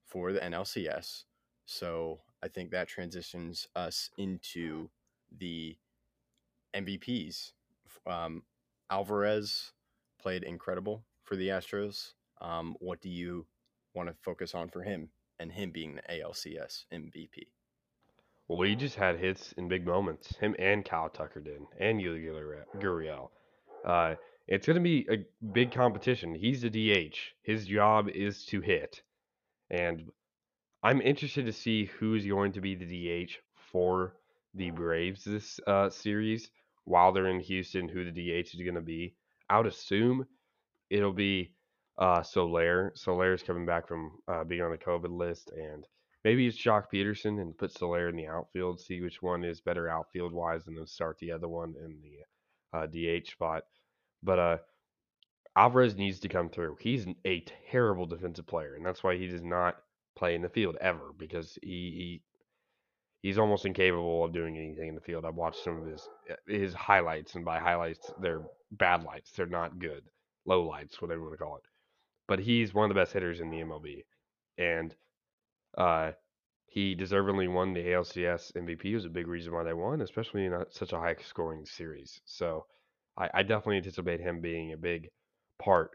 for 0.06 0.32
the 0.32 0.40
NLCS, 0.40 1.25
so 1.66 2.20
I 2.42 2.49
think 2.49 2.70
that 2.70 2.88
transitions 2.88 3.66
us 3.75 4.11
into 4.18 4.90
the 5.37 5.76
MVPs. 6.75 7.52
Um, 8.06 8.42
Alvarez 8.90 9.73
played 10.20 10.42
incredible 10.42 11.04
for 11.23 11.37
the 11.37 11.49
Astros. 11.49 12.12
Um, 12.40 12.76
what 12.80 13.00
do 13.00 13.08
you 13.08 13.46
want 13.94 14.08
to 14.08 14.14
focus 14.23 14.54
on 14.54 14.68
for 14.68 14.82
him 14.82 15.08
and 15.38 15.50
him 15.52 15.70
being 15.70 15.94
the 15.94 16.02
ALCS 16.02 16.84
MVP? 16.92 17.49
Well, 18.49 18.58
we 18.58 18.75
just 18.76 18.96
had 18.96 19.18
hits 19.18 19.52
in 19.52 19.68
big 19.68 19.87
moments. 19.87 20.37
Him 20.37 20.54
and 20.58 20.84
Kyle 20.84 21.08
Tucker 21.08 21.40
did, 21.40 21.62
and 21.80 21.99
Yuli 21.99 22.26
Gurriel. 22.76 23.30
Uh, 23.84 24.16
it's 24.46 24.66
going 24.66 24.76
to 24.76 24.82
be 24.82 25.06
a 25.10 25.24
big 25.52 25.72
competition. 25.72 26.34
He's 26.34 26.62
the 26.62 26.70
DH. 26.70 27.16
His 27.42 27.66
job 27.66 28.08
is 28.08 28.44
to 28.46 28.60
hit, 28.60 29.02
and 29.70 30.10
I'm 30.82 31.00
interested 31.00 31.46
to 31.46 31.52
see 31.52 31.86
who's 31.86 32.26
going 32.26 32.52
to 32.52 32.60
be 32.60 32.74
the 32.74 33.24
DH 33.26 33.32
for 33.72 34.14
the 34.54 34.70
Braves 34.70 35.24
this 35.24 35.58
uh, 35.66 35.88
series 35.88 36.50
while 36.84 37.12
they're 37.12 37.28
in 37.28 37.40
Houston. 37.40 37.88
Who 37.88 38.04
the 38.04 38.10
DH 38.10 38.54
is 38.54 38.62
going 38.62 38.74
to 38.74 38.82
be? 38.82 39.14
I 39.48 39.56
would 39.56 39.66
assume 39.66 40.26
it'll 40.90 41.12
be 41.12 41.52
uh, 41.96 42.22
Soler. 42.22 42.92
Soler's 42.94 43.42
coming 43.42 43.66
back 43.66 43.88
from 43.88 44.12
uh, 44.28 44.44
being 44.44 44.62
on 44.62 44.70
the 44.70 44.78
COVID 44.78 45.16
list, 45.16 45.50
and 45.56 45.86
maybe 46.22 46.46
it's 46.46 46.62
Joc 46.62 46.84
Pederson 46.92 47.40
and 47.40 47.56
put 47.56 47.72
Soler 47.72 48.08
in 48.08 48.16
the 48.16 48.26
outfield. 48.26 48.80
See 48.80 49.00
which 49.00 49.22
one 49.22 49.42
is 49.42 49.60
better 49.60 49.88
outfield 49.88 50.32
wise, 50.32 50.66
and 50.66 50.76
then 50.76 50.86
start 50.86 51.18
the 51.18 51.32
other 51.32 51.48
one 51.48 51.74
in 51.82 51.98
the 52.02 52.78
uh, 52.78 52.86
DH 52.86 53.28
spot. 53.30 53.64
But 54.24 54.38
uh, 54.38 54.58
Alvarez 55.56 55.96
needs 55.96 56.18
to 56.20 56.28
come 56.28 56.48
through. 56.48 56.78
He's 56.80 57.06
a 57.24 57.44
terrible 57.70 58.06
defensive 58.06 58.46
player, 58.46 58.74
and 58.74 58.84
that's 58.84 59.04
why 59.04 59.16
he 59.16 59.28
does 59.28 59.42
not 59.44 59.76
play 60.16 60.34
in 60.34 60.42
the 60.42 60.48
field 60.48 60.76
ever 60.80 61.12
because 61.16 61.58
he, 61.62 61.68
he 61.68 62.22
he's 63.22 63.38
almost 63.38 63.66
incapable 63.66 64.24
of 64.24 64.32
doing 64.32 64.56
anything 64.56 64.88
in 64.88 64.94
the 64.94 65.00
field. 65.00 65.24
I've 65.24 65.34
watched 65.34 65.62
some 65.62 65.80
of 65.80 65.86
his 65.86 66.08
his 66.46 66.74
highlights, 66.74 67.34
and 67.34 67.44
by 67.44 67.58
highlights, 67.58 68.10
they're 68.20 68.42
bad 68.72 69.04
lights. 69.04 69.32
They're 69.32 69.46
not 69.46 69.78
good. 69.78 70.04
Low 70.46 70.62
lights, 70.66 71.00
whatever 71.00 71.20
you 71.20 71.26
want 71.26 71.38
to 71.38 71.44
call 71.44 71.56
it. 71.56 71.64
But 72.26 72.38
he's 72.38 72.74
one 72.74 72.90
of 72.90 72.94
the 72.94 73.00
best 73.00 73.12
hitters 73.12 73.40
in 73.40 73.50
the 73.50 73.60
MLB, 73.60 74.04
and 74.58 74.94
uh, 75.76 76.12
he 76.66 76.94
deservedly 76.94 77.48
won 77.48 77.72
the 77.72 77.84
ALCS 77.84 78.52
MVP. 78.54 78.86
It 78.86 78.94
was 78.94 79.04
a 79.04 79.10
big 79.10 79.28
reason 79.28 79.52
why 79.52 79.64
they 79.64 79.74
won, 79.74 80.00
especially 80.00 80.46
in 80.46 80.52
a, 80.52 80.66
such 80.70 80.92
a 80.92 80.98
high 80.98 81.16
scoring 81.22 81.64
series. 81.66 82.20
So 82.24 82.66
I, 83.16 83.30
I 83.35 83.42
definitely 83.42 83.78
anticipate 83.78 84.21
him 84.21 84.40
being 84.40 84.73
a 84.73 84.76
big 84.76 85.09
part 85.59 85.92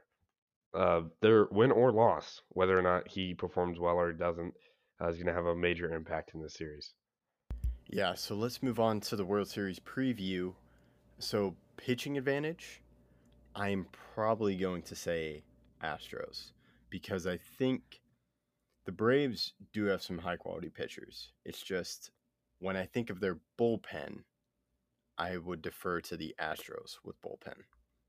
of 0.74 1.12
their 1.22 1.48
win 1.52 1.72
or 1.72 1.92
loss, 1.92 2.42
whether 2.50 2.78
or 2.78 2.82
not 2.82 3.08
he 3.08 3.34
performs 3.34 3.80
well 3.80 3.96
or 3.96 4.14
doesn't, 4.14 4.54
uh, 5.02 5.08
is 5.08 5.16
going 5.16 5.28
to 5.28 5.34
have 5.34 5.46
a 5.46 5.56
major 5.56 5.94
impact 5.94 6.32
in 6.34 6.42
this 6.42 6.54
series. 6.54 6.94
Yeah, 7.88 8.14
so 8.14 8.36
let's 8.36 8.62
move 8.62 8.80
on 8.80 9.00
to 9.02 9.16
the 9.16 9.26
World 9.26 9.48
Series 9.48 9.80
preview. 9.80 10.54
So, 11.18 11.56
pitching 11.76 12.18
advantage, 12.18 12.82
I'm 13.56 13.88
probably 14.14 14.56
going 14.56 14.84
to 14.84 14.96
say 14.96 15.44
Astros 15.84 16.52
because 16.90 17.26
I 17.26 17.38
think 17.38 18.02
the 18.86 18.92
Braves 18.92 19.54
do 19.74 19.86
have 19.86 20.04
some 20.04 20.20
high 20.20 20.36
quality 20.36 20.70
pitchers. 20.70 21.32
It's 21.46 21.62
just 21.62 22.12
when 22.60 22.78
I 22.78 22.86
think 22.86 23.10
of 23.10 23.20
their 23.20 23.40
bullpen, 23.60 24.20
I 25.20 25.38
would 25.38 25.62
defer 25.62 26.02
to 26.02 26.18
the 26.18 26.34
Astros 26.42 26.98
with 27.04 27.22
bullpen. 27.22 27.56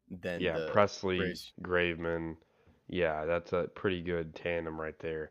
Then 0.08 0.40
yeah, 0.40 0.58
the 0.58 0.68
Pressly, 0.68 1.18
Braves- 1.18 1.52
Graveman. 1.60 2.36
Yeah, 2.88 3.24
that's 3.26 3.52
a 3.52 3.68
pretty 3.74 4.00
good 4.00 4.34
tandem 4.34 4.80
right 4.80 4.98
there. 5.00 5.30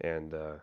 And 0.00 0.32
uh, 0.32 0.54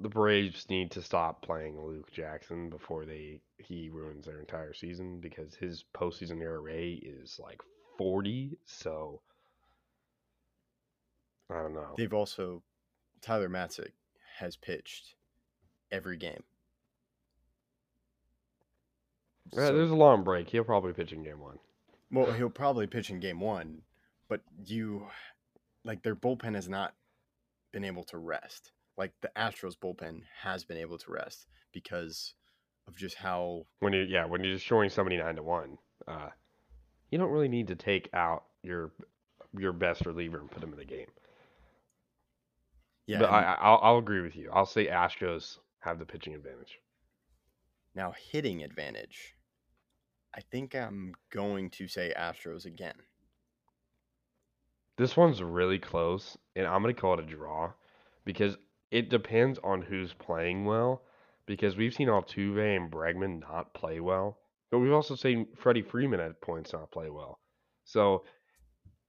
the 0.00 0.08
Braves 0.08 0.66
need 0.68 0.90
to 0.92 1.02
stop 1.02 1.42
playing 1.42 1.80
Luke 1.80 2.12
Jackson 2.12 2.68
before 2.68 3.04
they 3.04 3.40
he 3.58 3.88
ruins 3.90 4.26
their 4.26 4.40
entire 4.40 4.74
season 4.74 5.20
because 5.20 5.54
his 5.54 5.84
postseason 5.94 6.40
ERA 6.40 6.72
is 6.74 7.40
like 7.42 7.60
40. 7.96 8.58
So 8.64 9.20
I 11.50 11.62
don't 11.62 11.74
know. 11.74 11.94
they've 11.96 12.12
also 12.14 12.62
Tyler 13.20 13.48
Matzek 13.48 13.92
has 14.38 14.56
pitched 14.56 15.14
every 15.90 16.16
game. 16.16 16.42
Yeah, 19.52 19.66
So- 19.68 19.76
there's 19.76 19.90
a 19.90 19.94
long 19.96 20.22
break. 20.24 20.48
He'll 20.48 20.64
probably 20.64 20.92
pitch 20.92 21.12
in 21.12 21.22
game 21.22 21.40
one. 21.40 21.58
Well, 22.10 22.30
he'll 22.32 22.50
probably 22.50 22.86
pitch 22.86 23.10
in 23.10 23.20
game 23.20 23.40
one, 23.40 23.82
but 24.28 24.42
you 24.66 25.06
like 25.84 26.02
their 26.02 26.14
bullpen 26.14 26.54
has 26.54 26.68
not 26.68 26.94
been 27.72 27.84
able 27.84 28.04
to 28.04 28.18
rest. 28.18 28.70
Like 28.98 29.12
the 29.22 29.30
Astros 29.34 29.76
bullpen 29.76 30.22
has 30.42 30.62
been 30.64 30.76
able 30.76 30.98
to 30.98 31.10
rest 31.10 31.46
because 31.72 32.34
of 32.86 32.94
just 32.96 33.16
how 33.16 33.66
When 33.80 33.94
you 33.94 34.02
yeah, 34.02 34.26
when 34.26 34.44
you're 34.44 34.52
just 34.54 34.66
showing 34.66 34.90
somebody 34.90 35.16
nine 35.16 35.36
to 35.36 35.42
one, 35.42 35.78
uh, 36.06 36.28
you 37.10 37.16
don't 37.18 37.30
really 37.30 37.48
need 37.48 37.68
to 37.68 37.76
take 37.76 38.10
out 38.12 38.44
your 38.62 38.92
your 39.56 39.72
best 39.72 40.04
reliever 40.04 40.38
and 40.38 40.50
put 40.50 40.62
him 40.62 40.72
in 40.72 40.78
the 40.78 40.84
game. 40.84 41.08
yeah. 43.06 43.18
but 43.20 43.30
I, 43.30 43.42
I 43.42 43.54
I'll, 43.54 43.80
I'll 43.82 43.98
agree 43.98 44.20
with 44.20 44.36
you. 44.36 44.50
I'll 44.52 44.66
say 44.66 44.86
Astros 44.86 45.58
have 45.80 45.98
the 45.98 46.04
pitching 46.06 46.34
advantage. 46.34 46.78
Now 47.94 48.12
hitting 48.30 48.62
advantage. 48.62 49.34
I 50.34 50.40
think 50.40 50.74
I'm 50.74 51.14
going 51.32 51.70
to 51.70 51.88
say 51.88 52.12
Astros 52.18 52.64
again. 52.64 52.94
This 54.96 55.16
one's 55.16 55.42
really 55.42 55.78
close, 55.78 56.36
and 56.54 56.66
I'm 56.66 56.82
gonna 56.82 56.94
call 56.94 57.14
it 57.14 57.24
a 57.24 57.26
draw 57.26 57.72
because 58.24 58.56
it 58.90 59.08
depends 59.08 59.58
on 59.64 59.82
who's 59.82 60.12
playing 60.12 60.64
well 60.64 61.02
because 61.46 61.76
we've 61.76 61.94
seen 61.94 62.08
Altuve 62.08 62.76
and 62.76 62.90
Bregman 62.90 63.40
not 63.40 63.74
play 63.74 64.00
well, 64.00 64.38
but 64.70 64.78
we've 64.78 64.92
also 64.92 65.14
seen 65.14 65.46
Freddie 65.56 65.82
Freeman 65.82 66.20
at 66.20 66.40
points 66.40 66.72
not 66.72 66.90
play 66.90 67.10
well. 67.10 67.40
So 67.84 68.24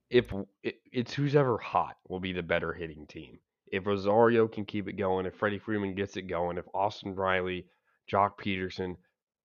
if 0.09 0.33
it, 0.63 0.75
it's 0.91 1.13
who's 1.13 1.35
ever 1.35 1.57
hot 1.57 1.97
will 2.07 2.19
be 2.19 2.33
the 2.33 2.43
better 2.43 2.73
hitting 2.73 3.05
team. 3.07 3.39
If 3.67 3.87
Rosario 3.87 4.47
can 4.47 4.65
keep 4.65 4.87
it 4.87 4.93
going, 4.93 5.25
if 5.25 5.35
Freddie 5.35 5.59
Freeman 5.59 5.95
gets 5.95 6.15
it 6.17 6.23
going, 6.23 6.57
if 6.57 6.65
Austin 6.73 7.15
Riley, 7.15 7.65
Joc 8.11 8.31
Pederson, 8.39 8.95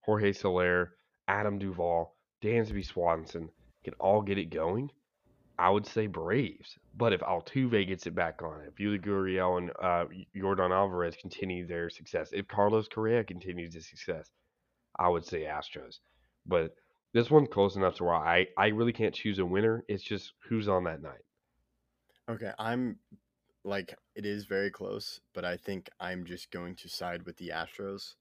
Jorge 0.00 0.32
Soler, 0.32 0.94
Adam 1.26 1.58
Duvall, 1.58 2.16
Dansby 2.42 2.84
Swanson 2.84 3.50
can 3.84 3.94
all 3.94 4.22
get 4.22 4.38
it 4.38 4.50
going, 4.50 4.90
I 5.58 5.70
would 5.70 5.86
say 5.86 6.06
Braves. 6.06 6.78
But 6.96 7.12
if 7.12 7.20
Altuve 7.20 7.86
gets 7.86 8.06
it 8.06 8.14
back 8.14 8.42
on, 8.42 8.62
if 8.66 8.74
Yuli 8.76 9.04
Gurriel 9.04 9.58
and 9.58 9.70
uh, 9.82 10.06
Yordan 10.36 10.72
Alvarez 10.72 11.16
continue 11.20 11.66
their 11.66 11.90
success, 11.90 12.30
if 12.32 12.48
Carlos 12.48 12.88
Correa 12.88 13.24
continues 13.24 13.74
his 13.74 13.88
success, 13.88 14.30
I 14.98 15.08
would 15.08 15.24
say 15.24 15.42
Astros. 15.42 15.98
But 16.46 16.74
this 17.12 17.30
one's 17.30 17.48
close 17.50 17.76
enough 17.76 17.96
to 17.96 18.04
where 18.04 18.14
I, 18.14 18.46
I 18.56 18.68
really 18.68 18.92
can't 18.92 19.14
choose 19.14 19.38
a 19.38 19.44
winner. 19.44 19.84
It's 19.88 20.02
just 20.02 20.32
who's 20.48 20.68
on 20.68 20.84
that 20.84 21.02
night. 21.02 21.24
Okay, 22.30 22.52
I'm 22.58 22.98
like 23.64 23.94
it 24.14 24.26
is 24.26 24.44
very 24.44 24.70
close, 24.70 25.20
but 25.34 25.44
I 25.44 25.56
think 25.56 25.88
I'm 25.98 26.24
just 26.24 26.50
going 26.50 26.76
to 26.76 26.88
side 26.88 27.24
with 27.24 27.36
the 27.38 27.52
Astros 27.54 28.14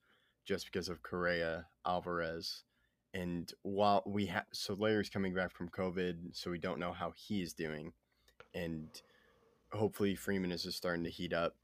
just 0.48 0.66
because 0.66 0.90
of 0.90 1.04
Correa, 1.04 1.68
Alvarez, 1.86 2.64
and 3.14 3.52
while 3.64 4.02
we 4.06 4.26
have 4.28 4.46
Soler's 4.54 5.10
coming 5.10 5.34
back 5.34 5.52
from 5.52 5.70
COVID, 5.70 6.36
so 6.36 6.50
we 6.50 6.58
don't 6.58 6.80
know 6.80 6.94
how 6.94 7.14
he 7.16 7.42
is 7.42 7.54
doing, 7.54 7.92
and 8.56 8.90
hopefully 9.72 10.16
Freeman 10.16 10.52
is 10.52 10.64
just 10.64 10.78
starting 10.78 11.04
to 11.04 11.10
heat 11.10 11.34
up, 11.34 11.56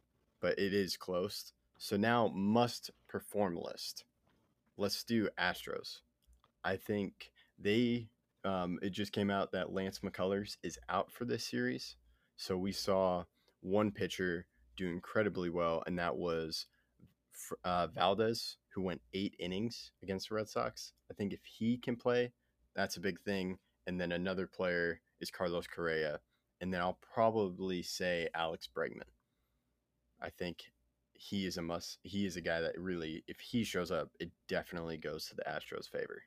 but 0.42 0.60
it 0.60 0.74
is 0.74 0.98
close. 0.98 1.54
So 1.78 1.96
now 1.96 2.32
must 2.36 2.92
perform 3.08 3.56
list. 3.56 4.04
Let's 4.78 5.04
do 5.04 5.30
Astros. 5.40 6.00
I 6.64 6.76
think 6.76 7.32
they 7.60 8.10
um, 8.46 8.78
it 8.82 8.90
just 8.90 9.14
came 9.14 9.30
out 9.30 9.54
that 9.54 9.72
Lance 9.72 10.00
McCullers 10.00 10.58
is 10.64 10.78
out 10.90 11.10
for 11.12 11.24
this 11.24 11.46
series. 11.46 11.96
So 12.36 12.58
we 12.58 12.74
saw 12.74 13.24
one 13.62 13.92
pitcher 13.92 14.48
do 14.76 14.90
incredibly 14.90 15.50
well, 15.50 15.84
and 15.88 15.98
that 16.00 16.18
was 16.18 16.66
uh, 17.64 17.88
Valdez, 17.88 18.58
who 18.74 18.82
went 18.82 19.02
eight 19.14 19.36
innings 19.40 19.92
against 20.02 20.30
the 20.30 20.36
Red 20.36 20.50
Sox. 20.50 20.94
I 21.12 21.14
think 21.14 21.34
if 21.34 21.42
he 21.44 21.78
can 21.78 21.96
play, 21.96 22.32
that's 22.76 22.98
a 22.98 23.02
big 23.02 23.20
thing. 23.22 23.58
And 23.88 24.00
then 24.00 24.12
another 24.12 24.48
player 24.48 25.02
is 25.20 25.32
Carlos 25.32 25.68
Correa. 25.68 26.20
And 26.62 26.74
then 26.74 26.82
I'll 26.82 27.00
probably 27.14 27.84
say 27.84 28.30
Alex 28.34 28.68
Bregman. 28.74 29.02
I 30.22 30.30
think 30.30 30.64
he 31.14 31.46
is 31.46 31.58
a 31.58 31.62
must. 31.62 32.00
He 32.04 32.26
is 32.26 32.38
a 32.38 32.42
guy 32.42 32.62
that 32.62 32.78
really, 32.78 33.24
if 33.28 33.40
he 33.40 33.64
shows 33.64 33.92
up, 33.92 34.10
it 34.20 34.32
definitely 34.48 34.98
goes 34.98 35.26
to 35.28 35.36
the 35.36 35.44
Astros' 35.44 35.90
favor. 35.90 36.24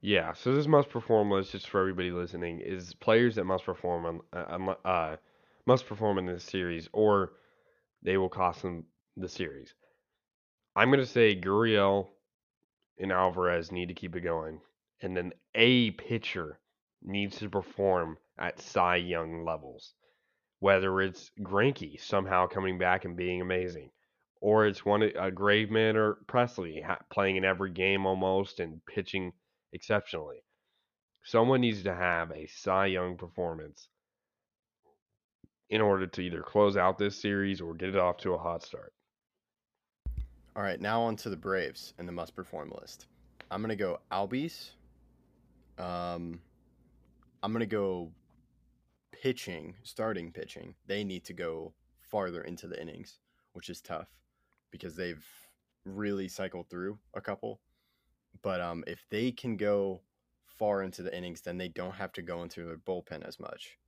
Yeah, 0.00 0.32
so 0.32 0.54
this 0.54 0.66
must 0.66 0.88
perform 0.88 1.30
list, 1.30 1.52
just 1.52 1.68
for 1.68 1.80
everybody 1.80 2.10
listening, 2.10 2.60
is 2.60 2.94
players 2.94 3.34
that 3.34 3.44
must 3.44 3.64
perform 3.64 4.06
on 4.06 4.20
uh, 4.32 4.88
uh, 4.88 5.16
must 5.66 5.86
perform 5.86 6.18
in 6.18 6.26
this 6.26 6.42
series, 6.42 6.88
or 6.92 7.32
they 8.02 8.16
will 8.16 8.30
cost 8.30 8.62
them 8.62 8.84
the 9.16 9.28
series. 9.28 9.74
I'm 10.76 10.88
going 10.88 11.00
to 11.00 11.06
say 11.06 11.34
Gurriel 11.34 12.08
and 12.98 13.10
Alvarez 13.10 13.72
need 13.72 13.88
to 13.88 13.94
keep 13.94 14.14
it 14.14 14.20
going, 14.20 14.60
and 15.02 15.16
then 15.16 15.32
a 15.54 15.90
pitcher 15.92 16.60
needs 17.02 17.38
to 17.38 17.50
perform 17.50 18.18
at 18.38 18.60
Cy 18.60 18.96
Young 18.96 19.44
levels. 19.44 19.94
Whether 20.60 21.00
it's 21.00 21.30
Greinke 21.40 22.00
somehow 22.00 22.46
coming 22.46 22.78
back 22.78 23.04
and 23.04 23.16
being 23.16 23.40
amazing, 23.40 23.90
or 24.40 24.66
it's 24.66 24.84
one 24.84 25.02
a 25.02 25.30
Graveman 25.30 25.96
or 25.96 26.18
Pressly 26.26 26.82
playing 27.10 27.36
in 27.36 27.44
every 27.44 27.70
game 27.70 28.06
almost 28.06 28.60
and 28.60 28.84
pitching 28.86 29.32
exceptionally. 29.72 30.42
Someone 31.24 31.62
needs 31.62 31.82
to 31.82 31.94
have 31.94 32.30
a 32.30 32.46
Cy 32.46 32.86
Young 32.86 33.16
performance 33.16 33.88
in 35.68 35.80
order 35.80 36.06
to 36.06 36.20
either 36.20 36.42
close 36.42 36.76
out 36.76 36.98
this 36.98 37.20
series 37.20 37.60
or 37.60 37.74
get 37.74 37.90
it 37.90 37.96
off 37.96 38.18
to 38.18 38.34
a 38.34 38.38
hot 38.38 38.62
start. 38.62 38.92
All 40.56 40.64
right, 40.64 40.80
now 40.80 41.02
on 41.02 41.14
to 41.16 41.30
the 41.30 41.36
Braves 41.36 41.94
and 41.96 42.08
the 42.08 42.12
must 42.12 42.34
perform 42.34 42.72
list. 42.80 43.06
I'm 43.52 43.60
gonna 43.60 43.76
go 43.76 44.00
Albies. 44.10 44.70
Um, 45.78 46.40
I'm 47.40 47.52
gonna 47.52 47.66
go 47.66 48.10
pitching, 49.12 49.76
starting 49.84 50.32
pitching. 50.32 50.74
They 50.88 51.04
need 51.04 51.24
to 51.26 51.32
go 51.32 51.72
farther 52.00 52.42
into 52.42 52.66
the 52.66 52.80
innings, 52.82 53.20
which 53.52 53.70
is 53.70 53.80
tough 53.80 54.08
because 54.72 54.96
they've 54.96 55.24
really 55.84 56.26
cycled 56.26 56.68
through 56.68 56.98
a 57.14 57.20
couple. 57.20 57.60
But 58.42 58.60
um, 58.60 58.82
if 58.88 59.06
they 59.08 59.30
can 59.30 59.56
go 59.56 60.00
far 60.46 60.82
into 60.82 61.02
the 61.02 61.16
innings, 61.16 61.42
then 61.42 61.58
they 61.58 61.68
don't 61.68 61.94
have 61.94 62.12
to 62.14 62.22
go 62.22 62.42
into 62.42 62.64
their 62.64 62.76
bullpen 62.76 63.26
as 63.26 63.38
much. 63.38 63.78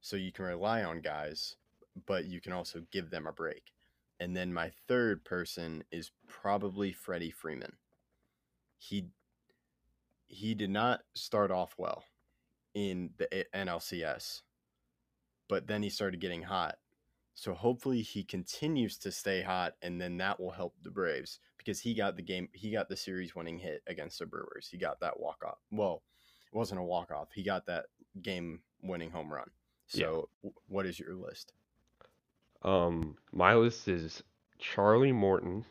So 0.00 0.14
you 0.14 0.30
can 0.30 0.44
rely 0.44 0.84
on 0.84 1.00
guys, 1.00 1.56
but 2.06 2.26
you 2.26 2.40
can 2.40 2.52
also 2.52 2.82
give 2.92 3.10
them 3.10 3.26
a 3.26 3.32
break. 3.32 3.72
And 4.20 4.36
then 4.36 4.52
my 4.52 4.70
third 4.88 5.24
person 5.24 5.84
is 5.90 6.12
probably 6.28 6.92
Freddie 6.92 7.30
Freeman. 7.30 7.74
He 8.78 9.08
he 10.26 10.54
did 10.54 10.70
not 10.70 11.02
start 11.14 11.50
off 11.50 11.74
well 11.78 12.04
in 12.74 13.10
the 13.18 13.46
NLCS, 13.54 14.42
but 15.48 15.66
then 15.66 15.82
he 15.82 15.90
started 15.90 16.20
getting 16.20 16.42
hot 16.42 16.76
so 17.34 17.52
hopefully 17.52 18.00
he 18.02 18.22
continues 18.22 18.96
to 18.98 19.10
stay 19.10 19.42
hot, 19.42 19.74
and 19.82 20.00
then 20.00 20.16
that 20.18 20.38
will 20.38 20.52
help 20.52 20.74
the 20.82 20.90
Braves 20.90 21.40
because 21.58 21.80
he 21.80 21.92
got 21.92 22.16
the 22.16 22.22
game, 22.22 22.48
he 22.52 22.70
got 22.70 22.88
the 22.88 22.96
series 22.96 23.34
winning 23.34 23.58
hit 23.58 23.82
against 23.88 24.20
the 24.20 24.26
Brewers. 24.26 24.68
He 24.70 24.78
got 24.78 25.00
that 25.00 25.18
walk 25.18 25.42
off. 25.44 25.58
Well, 25.72 26.02
it 26.52 26.56
wasn't 26.56 26.80
a 26.80 26.84
walk 26.84 27.10
off. 27.10 27.28
He 27.34 27.42
got 27.42 27.66
that 27.66 27.86
game 28.22 28.60
winning 28.82 29.10
home 29.10 29.32
run. 29.32 29.50
So 29.88 30.28
yeah. 30.42 30.50
what 30.68 30.86
is 30.86 30.98
your 30.98 31.14
list? 31.14 31.52
Um, 32.64 33.18
my 33.30 33.54
list 33.54 33.88
is 33.88 34.22
Charlie 34.58 35.12
Morton, 35.12 35.66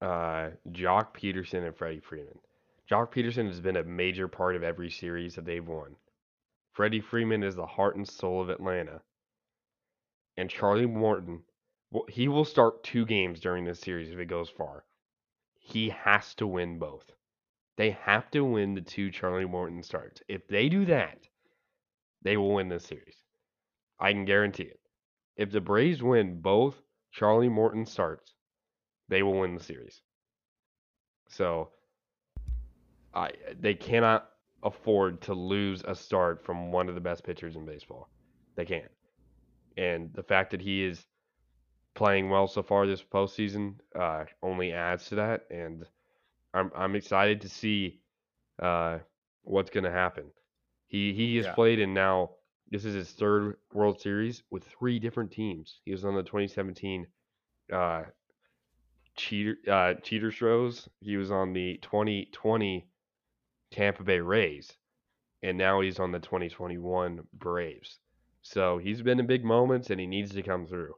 uh, 0.00 0.50
Joc 0.70 1.14
Pederson, 1.14 1.66
and 1.66 1.76
Freddie 1.76 2.00
Freeman. 2.00 2.38
Joc 2.88 3.12
Pederson 3.12 3.48
has 3.48 3.60
been 3.60 3.76
a 3.76 3.82
major 3.82 4.28
part 4.28 4.54
of 4.54 4.62
every 4.62 4.90
series 4.90 5.34
that 5.34 5.44
they've 5.44 5.66
won. 5.66 5.96
Freddie 6.72 7.00
Freeman 7.00 7.42
is 7.42 7.56
the 7.56 7.66
heart 7.66 7.96
and 7.96 8.08
soul 8.08 8.40
of 8.40 8.48
Atlanta. 8.48 9.02
And 10.36 10.48
Charlie 10.48 10.86
Morton, 10.86 11.42
he 12.08 12.28
will 12.28 12.44
start 12.44 12.84
two 12.84 13.04
games 13.04 13.40
during 13.40 13.64
this 13.64 13.80
series 13.80 14.12
if 14.12 14.18
it 14.18 14.26
goes 14.26 14.50
far. 14.50 14.84
He 15.58 15.88
has 15.88 16.34
to 16.36 16.46
win 16.46 16.78
both. 16.78 17.10
They 17.76 17.90
have 17.90 18.30
to 18.30 18.44
win 18.44 18.74
the 18.74 18.80
two 18.80 19.10
Charlie 19.10 19.44
Morton 19.44 19.82
starts. 19.82 20.22
If 20.28 20.46
they 20.46 20.68
do 20.68 20.84
that, 20.84 21.18
they 22.22 22.36
will 22.36 22.54
win 22.54 22.68
this 22.68 22.84
series. 22.84 23.25
I 23.98 24.12
can 24.12 24.24
guarantee 24.24 24.64
it. 24.64 24.80
If 25.36 25.50
the 25.50 25.60
Braves 25.60 26.02
win 26.02 26.40
both 26.40 26.80
Charlie 27.12 27.48
Morton 27.48 27.86
starts, 27.86 28.34
they 29.08 29.22
will 29.22 29.38
win 29.38 29.54
the 29.54 29.62
series. 29.62 30.00
So 31.28 31.70
I 33.14 33.32
they 33.60 33.74
cannot 33.74 34.28
afford 34.62 35.20
to 35.22 35.34
lose 35.34 35.82
a 35.86 35.94
start 35.94 36.44
from 36.44 36.72
one 36.72 36.88
of 36.88 36.94
the 36.94 37.00
best 37.00 37.24
pitchers 37.24 37.56
in 37.56 37.64
baseball. 37.64 38.08
They 38.56 38.64
can't. 38.64 38.90
And 39.76 40.12
the 40.14 40.22
fact 40.22 40.50
that 40.50 40.60
he 40.60 40.84
is 40.84 41.06
playing 41.94 42.30
well 42.30 42.46
so 42.46 42.62
far 42.62 42.86
this 42.86 43.02
postseason 43.02 43.74
uh, 43.98 44.24
only 44.42 44.72
adds 44.72 45.06
to 45.08 45.16
that. 45.16 45.44
And 45.50 45.84
I'm 46.54 46.70
I'm 46.74 46.94
excited 46.94 47.40
to 47.42 47.48
see 47.48 48.00
uh, 48.62 48.98
what's 49.42 49.70
going 49.70 49.84
to 49.84 49.90
happen. 49.90 50.24
He 50.86 51.12
he 51.12 51.36
has 51.36 51.46
yeah. 51.46 51.54
played 51.54 51.78
in 51.78 51.92
now. 51.94 52.30
This 52.70 52.84
is 52.84 52.94
his 52.94 53.10
third 53.12 53.56
World 53.72 54.00
Series 54.00 54.42
with 54.50 54.64
three 54.64 54.98
different 54.98 55.30
teams. 55.30 55.80
He 55.84 55.92
was 55.92 56.04
on 56.04 56.14
the 56.14 56.22
2017 56.22 57.06
uh, 57.72 58.02
cheater 59.16 59.56
uh, 59.70 59.94
cheater 60.02 60.30
shows. 60.30 60.88
He 61.00 61.16
was 61.16 61.30
on 61.30 61.52
the 61.52 61.78
2020 61.82 62.88
Tampa 63.70 64.02
Bay 64.02 64.20
Rays, 64.20 64.72
and 65.42 65.56
now 65.56 65.80
he's 65.80 65.98
on 65.98 66.12
the 66.12 66.18
2021 66.18 67.20
Braves. 67.32 67.98
So 68.42 68.78
he's 68.78 69.02
been 69.02 69.20
in 69.20 69.26
big 69.26 69.44
moments, 69.44 69.90
and 69.90 70.00
he 70.00 70.06
needs 70.06 70.32
to 70.32 70.42
come 70.42 70.66
through, 70.66 70.94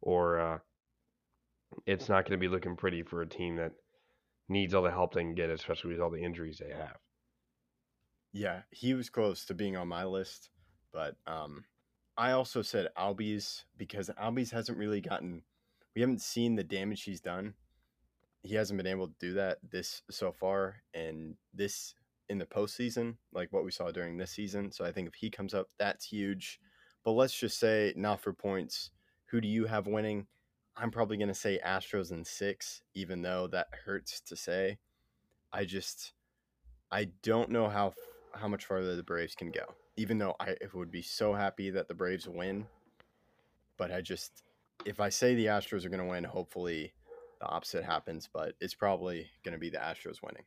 or 0.00 0.40
uh, 0.40 0.58
it's 1.86 2.08
not 2.08 2.24
going 2.24 2.38
to 2.38 2.38
be 2.38 2.48
looking 2.48 2.76
pretty 2.76 3.02
for 3.02 3.22
a 3.22 3.28
team 3.28 3.56
that 3.56 3.72
needs 4.48 4.74
all 4.74 4.82
the 4.82 4.90
help 4.90 5.14
they 5.14 5.20
can 5.20 5.34
get, 5.34 5.50
especially 5.50 5.92
with 5.92 6.00
all 6.00 6.10
the 6.10 6.22
injuries 6.22 6.58
they 6.58 6.74
have. 6.74 6.96
Yeah, 8.32 8.62
he 8.70 8.94
was 8.94 9.10
close 9.10 9.44
to 9.46 9.54
being 9.54 9.76
on 9.76 9.88
my 9.88 10.04
list, 10.04 10.50
but 10.98 11.14
um, 11.32 11.62
I 12.16 12.32
also 12.32 12.60
said 12.60 12.88
Albies 12.98 13.62
because 13.76 14.10
Albies 14.20 14.50
hasn't 14.50 14.78
really 14.78 15.00
gotten. 15.00 15.42
We 15.94 16.00
haven't 16.00 16.22
seen 16.22 16.56
the 16.56 16.64
damage 16.64 17.04
he's 17.04 17.20
done. 17.20 17.54
He 18.42 18.56
hasn't 18.56 18.78
been 18.78 18.88
able 18.88 19.06
to 19.06 19.14
do 19.20 19.34
that 19.34 19.58
this 19.70 20.02
so 20.10 20.32
far, 20.32 20.82
and 20.94 21.36
this 21.54 21.94
in 22.28 22.38
the 22.38 22.46
postseason, 22.46 23.14
like 23.32 23.52
what 23.52 23.64
we 23.64 23.70
saw 23.70 23.92
during 23.92 24.16
this 24.16 24.32
season. 24.32 24.72
So 24.72 24.84
I 24.84 24.90
think 24.90 25.06
if 25.06 25.14
he 25.14 25.30
comes 25.30 25.54
up, 25.54 25.68
that's 25.78 26.04
huge. 26.04 26.58
But 27.04 27.12
let's 27.12 27.38
just 27.38 27.60
say, 27.60 27.92
not 27.94 28.20
for 28.20 28.32
points, 28.32 28.90
who 29.26 29.40
do 29.40 29.46
you 29.46 29.66
have 29.66 29.86
winning? 29.86 30.26
I'm 30.76 30.90
probably 30.90 31.16
going 31.16 31.28
to 31.28 31.34
say 31.34 31.60
Astros 31.64 32.10
in 32.10 32.24
six, 32.24 32.82
even 32.94 33.22
though 33.22 33.46
that 33.52 33.68
hurts 33.84 34.20
to 34.22 34.34
say. 34.34 34.78
I 35.52 35.64
just, 35.64 36.12
I 36.90 37.10
don't 37.22 37.50
know 37.50 37.68
how 37.68 37.92
how 38.34 38.48
much 38.48 38.64
farther 38.64 38.96
the 38.96 39.04
Braves 39.04 39.36
can 39.36 39.52
go. 39.52 39.76
Even 39.98 40.16
though 40.18 40.34
I 40.40 40.54
would 40.72 40.90
be 40.90 41.02
so 41.02 41.34
happy 41.34 41.70
that 41.70 41.88
the 41.88 41.94
Braves 41.94 42.26
win, 42.26 42.66
but 43.76 43.92
I 43.92 44.00
just, 44.00 44.42
if 44.86 45.00
I 45.00 45.10
say 45.10 45.34
the 45.34 45.46
Astros 45.46 45.84
are 45.84 45.90
going 45.90 46.02
to 46.02 46.08
win, 46.08 46.24
hopefully 46.24 46.94
the 47.40 47.46
opposite 47.46 47.84
happens. 47.84 48.28
But 48.32 48.54
it's 48.60 48.74
probably 48.74 49.26
going 49.44 49.52
to 49.52 49.58
be 49.58 49.70
the 49.70 49.78
Astros 49.78 50.22
winning. 50.22 50.44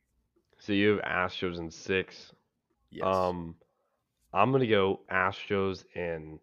So 0.58 0.72
you 0.72 0.90
have 0.90 1.00
Astros 1.00 1.58
in 1.58 1.70
six. 1.70 2.32
Yes. 2.90 3.04
Um, 3.04 3.56
I'm 4.32 4.52
gonna 4.52 4.66
go 4.66 5.00
Astros 5.10 5.84
in 5.94 6.38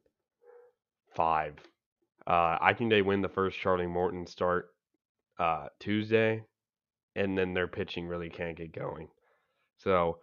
five. 1.16 1.56
Uh, 2.28 2.58
I 2.60 2.74
think 2.74 2.90
they 2.90 3.02
win 3.02 3.22
the 3.22 3.30
first 3.30 3.58
Charlie 3.58 3.88
Morton 3.88 4.28
start 4.28 4.72
uh, 5.40 5.68
Tuesday, 5.80 6.44
and 7.16 7.38
then 7.38 7.54
their 7.54 7.68
pitching 7.68 8.08
really 8.08 8.30
can't 8.30 8.58
get 8.58 8.74
going. 8.74 9.08
So 9.78 10.18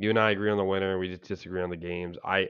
you 0.00 0.08
and 0.08 0.18
I 0.18 0.30
agree 0.30 0.50
on 0.50 0.56
the 0.56 0.64
winner. 0.64 0.98
We 0.98 1.08
just 1.08 1.28
disagree 1.28 1.60
on 1.60 1.68
the 1.68 1.76
games. 1.76 2.16
I 2.24 2.48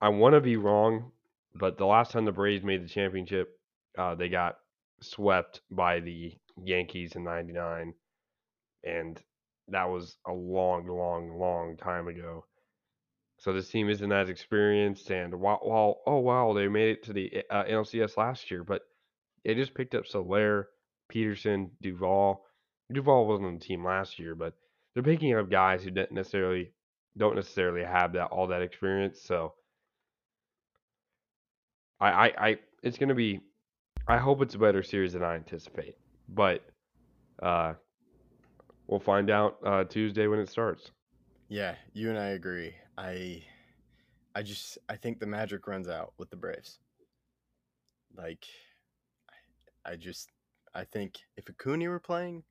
I 0.00 0.08
want 0.08 0.34
to 0.34 0.40
be 0.40 0.56
wrong, 0.56 1.12
but 1.54 1.78
the 1.78 1.86
last 1.86 2.10
time 2.10 2.24
the 2.24 2.32
Braves 2.32 2.64
made 2.64 2.82
the 2.82 2.88
championship, 2.88 3.60
uh, 3.96 4.16
they 4.16 4.28
got 4.28 4.56
swept 5.00 5.60
by 5.70 6.00
the 6.00 6.36
Yankees 6.60 7.14
in 7.14 7.22
'99, 7.22 7.94
and 8.82 9.22
that 9.68 9.84
was 9.84 10.16
a 10.26 10.32
long, 10.32 10.88
long, 10.88 11.38
long 11.38 11.76
time 11.76 12.08
ago. 12.08 12.44
So 13.38 13.52
this 13.52 13.68
team 13.68 13.88
isn't 13.88 14.12
as 14.12 14.28
experienced, 14.28 15.12
and 15.12 15.32
while, 15.36 15.60
while 15.62 16.00
oh 16.08 16.18
wow, 16.18 16.54
they 16.54 16.66
made 16.66 16.90
it 16.90 17.04
to 17.04 17.12
the 17.12 17.44
uh, 17.50 17.62
NLCS 17.62 18.16
last 18.16 18.50
year, 18.50 18.64
but 18.64 18.82
they 19.44 19.54
just 19.54 19.74
picked 19.74 19.94
up 19.94 20.08
Soler, 20.08 20.70
Pederson, 21.08 21.70
Duvall. 21.80 22.44
Duvall 22.92 23.28
wasn't 23.28 23.46
on 23.46 23.54
the 23.60 23.64
team 23.64 23.84
last 23.84 24.18
year, 24.18 24.34
but 24.34 24.54
they're 24.94 25.02
picking 25.02 25.34
up 25.34 25.50
guys 25.50 25.82
who 25.82 25.90
don't 25.90 26.12
necessarily 26.12 26.72
don't 27.16 27.36
necessarily 27.36 27.84
have 27.84 28.12
that 28.14 28.26
all 28.26 28.46
that 28.48 28.62
experience. 28.62 29.20
So 29.22 29.54
I 32.00 32.10
I, 32.10 32.48
I 32.48 32.58
it's 32.82 32.98
gonna 32.98 33.14
be 33.14 33.40
I 34.08 34.18
hope 34.18 34.42
it's 34.42 34.54
a 34.54 34.58
better 34.58 34.82
series 34.82 35.12
than 35.12 35.22
I 35.22 35.36
anticipate, 35.36 35.96
but 36.28 36.62
uh, 37.42 37.74
we'll 38.86 39.00
find 39.00 39.30
out 39.30 39.58
uh, 39.64 39.84
Tuesday 39.84 40.26
when 40.26 40.40
it 40.40 40.48
starts. 40.48 40.90
Yeah, 41.48 41.74
you 41.92 42.10
and 42.10 42.18
I 42.18 42.28
agree. 42.28 42.74
I 42.98 43.44
I 44.34 44.42
just 44.42 44.78
I 44.88 44.96
think 44.96 45.20
the 45.20 45.26
magic 45.26 45.66
runs 45.66 45.88
out 45.88 46.14
with 46.18 46.30
the 46.30 46.36
Braves. 46.36 46.78
Like 48.16 48.44
I 49.84 49.96
just 49.96 50.30
I 50.74 50.84
think 50.84 51.18
if 51.36 51.48
Acuna 51.48 51.88
were 51.88 52.00
playing, 52.00 52.44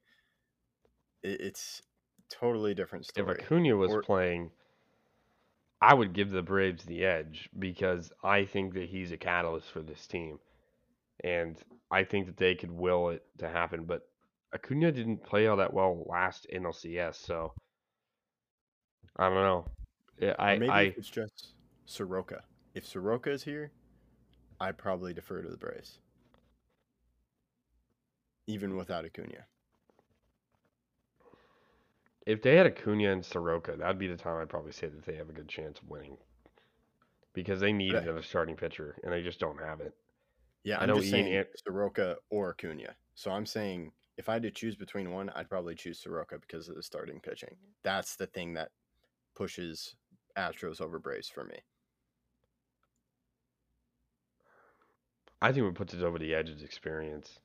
it, 1.24 1.42
it's 1.42 1.82
totally 2.32 2.74
different 2.74 3.06
story. 3.06 3.36
If 3.38 3.44
Acuna 3.44 3.76
was 3.76 3.92
Or- 3.92 4.02
playing, 4.02 4.52
I 5.82 5.94
would 5.94 6.14
give 6.14 6.30
the 6.30 6.42
Braves 6.44 6.86
the 6.86 7.06
edge 7.06 7.50
because 7.58 8.12
I 8.24 8.46
think 8.46 8.74
that 8.76 8.90
he's 8.90 9.12
a 9.12 9.18
catalyst 9.18 9.70
for 9.72 9.82
this 9.82 10.06
team, 10.08 10.40
and 11.24 11.62
I 11.90 12.04
think 12.04 12.28
that 12.28 12.38
they 12.38 12.56
could 12.56 12.72
will 12.72 13.10
it 13.10 13.26
to 13.40 13.50
happen. 13.50 13.86
But 13.86 14.08
Acuna 14.54 14.92
didn't 14.92 15.24
play 15.24 15.48
all 15.48 15.58
that 15.58 15.74
well 15.74 16.04
last 16.08 16.46
NLCS, 16.52 17.16
so 17.16 17.54
I 19.16 19.28
don't 19.30 19.36
know. 19.36 19.66
Yeah, 20.20 20.36
I 20.38 20.58
Maybe 20.58 20.70
I 20.70 20.82
it's 20.84 21.10
just 21.10 21.56
Soroka. 21.86 22.44
If 22.74 22.86
Soroka 22.86 23.32
is 23.32 23.44
here, 23.44 23.72
I 24.60 24.72
probably 24.72 25.14
defer 25.14 25.42
to 25.42 25.50
the 25.50 25.58
Braves. 25.58 26.00
Even 28.48 28.76
without 28.76 29.06
Acuna. 29.06 29.46
If 32.26 32.42
they 32.42 32.56
had 32.56 32.68
Acuna 32.68 33.12
and 33.12 33.26
Soroka, 33.26 33.76
that'd 33.76 33.98
be 34.00 34.08
the 34.08 34.18
time 34.18 34.42
I'd 34.42 34.50
probably 34.50 34.72
say 34.72 34.88
that 34.88 35.06
they 35.06 35.16
have 35.16 35.30
a 35.30 35.34
good 35.34 35.48
chance 35.50 35.80
of 35.80 35.90
winning 35.90 36.18
because 37.34 37.60
they 37.60 37.74
need 37.74 37.94
Right. 37.94 38.04
another 38.04 38.22
starting 38.22 38.56
pitcher 38.56 38.98
and 39.04 39.12
they 39.12 39.22
just 39.22 39.40
don't 39.40 39.60
have 39.60 39.82
it. 39.82 39.96
Yeah, 40.64 40.80
I 40.80 40.84
I'm 40.84 40.88
know 40.88 40.96
just 40.96 41.08
Ian 41.08 41.26
saying 41.26 41.46
Soroka 41.56 42.18
or 42.30 42.52
Acuna. 42.52 42.96
So 43.16 43.32
I'm 43.32 43.46
saying 43.46 43.94
if 44.18 44.30
I 44.30 44.34
had 44.34 44.44
to 44.44 44.52
choose 44.52 44.76
between 44.76 45.12
one, 45.12 45.30
I'd 45.32 45.50
probably 45.50 45.76
choose 45.76 46.00
Soroka 46.00 46.38
because 46.40 46.70
of 46.70 46.76
the 46.76 46.84
starting 46.84 47.20
pitching. 47.20 47.58
That's 47.84 48.16
the 48.16 48.28
thing 48.28 48.54
that 48.54 48.72
pushes 49.36 49.96
Astros 50.38 50.82
over 50.82 51.00
Braves 51.00 51.30
for 51.30 51.44
me. 51.44 51.60
I 55.42 55.52
think 55.52 55.66
what 55.66 55.76
puts 55.76 55.94
it 55.94 56.02
over 56.04 56.18
the 56.18 56.34
edge 56.34 56.50
is 56.50 56.64
experience. 56.64 57.40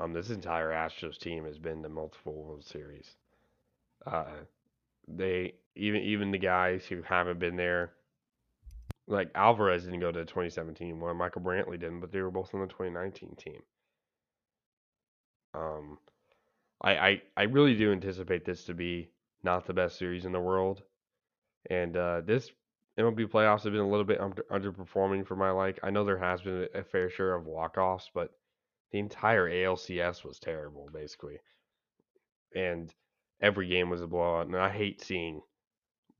Um, 0.00 0.12
this 0.12 0.30
entire 0.30 0.70
Astros 0.70 1.18
team 1.18 1.44
has 1.44 1.58
been 1.58 1.82
to 1.82 1.88
multiple 1.88 2.34
World 2.34 2.64
Series. 2.64 3.16
Uh, 4.06 4.24
they 5.08 5.54
even 5.74 6.00
even 6.02 6.30
the 6.30 6.38
guys 6.38 6.84
who 6.86 7.02
haven't 7.02 7.38
been 7.38 7.56
there, 7.56 7.92
like 9.06 9.30
Alvarez 9.34 9.84
didn't 9.84 10.00
go 10.00 10.12
to 10.12 10.20
the 10.20 10.24
2017 10.24 10.98
one. 11.00 11.16
Michael 11.16 11.42
Brantley 11.42 11.78
didn't, 11.78 12.00
but 12.00 12.12
they 12.12 12.20
were 12.20 12.30
both 12.30 12.54
on 12.54 12.60
the 12.60 12.66
2019 12.66 13.36
team. 13.36 13.62
Um, 15.54 15.98
I 16.82 16.96
I 16.96 17.22
I 17.36 17.42
really 17.44 17.76
do 17.76 17.92
anticipate 17.92 18.44
this 18.44 18.64
to 18.64 18.74
be 18.74 19.10
not 19.42 19.66
the 19.66 19.74
best 19.74 19.98
series 19.98 20.24
in 20.24 20.32
the 20.32 20.40
world, 20.40 20.82
and 21.70 21.96
uh, 21.96 22.20
this 22.22 22.50
MLB 22.98 23.26
playoffs 23.26 23.64
have 23.64 23.72
been 23.72 23.82
a 23.82 23.88
little 23.88 24.04
bit 24.04 24.20
under, 24.20 24.42
underperforming 24.50 25.26
for 25.26 25.36
my 25.36 25.50
like. 25.50 25.78
I 25.82 25.90
know 25.90 26.04
there 26.04 26.18
has 26.18 26.40
been 26.40 26.66
a, 26.74 26.82
fair 26.82 27.10
share 27.10 27.34
of 27.34 27.46
walk-offs, 27.46 28.10
but 28.14 28.30
the 28.90 28.98
entire 28.98 29.50
ALCS 29.50 30.24
was 30.24 30.38
terrible, 30.38 30.88
basically. 30.92 31.38
And 32.54 32.94
every 33.40 33.68
game 33.68 33.90
was 33.90 34.02
a 34.02 34.06
blowout, 34.06 34.46
and 34.46 34.56
I 34.56 34.70
hate 34.70 35.02
seeing 35.02 35.40